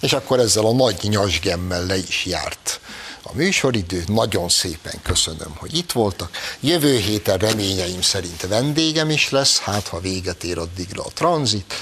És 0.00 0.12
akkor 0.12 0.38
ezzel 0.38 0.64
a 0.64 0.72
nagy 0.72 0.98
nyasgemmel 1.02 1.86
le 1.86 1.96
is 1.96 2.24
járt 2.24 2.80
a 3.22 3.34
műsoridő. 3.34 4.04
Nagyon 4.06 4.48
szépen 4.48 5.00
köszönöm, 5.02 5.56
hogy 5.56 5.76
itt 5.76 5.92
voltak. 5.92 6.30
Jövő 6.60 6.96
héten 6.96 7.38
reményeim 7.38 8.02
szerint 8.02 8.46
vendégem 8.46 9.10
is 9.10 9.30
lesz, 9.30 9.58
hát 9.58 9.88
ha 9.88 10.00
véget 10.00 10.44
ér 10.44 10.58
addigra 10.58 11.02
a 11.02 11.10
tranzit. 11.14 11.74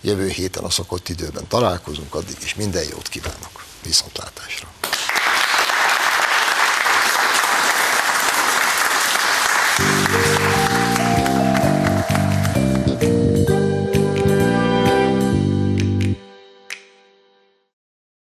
Jövő 0.00 0.28
héten 0.28 0.64
a 0.64 0.70
szokott 0.70 1.08
időben 1.08 1.46
találkozunk, 1.48 2.14
addig 2.14 2.36
is 2.42 2.54
minden 2.54 2.84
jót 2.90 3.08
kívánok. 3.08 3.64
Viszontlátásra! 3.82 4.68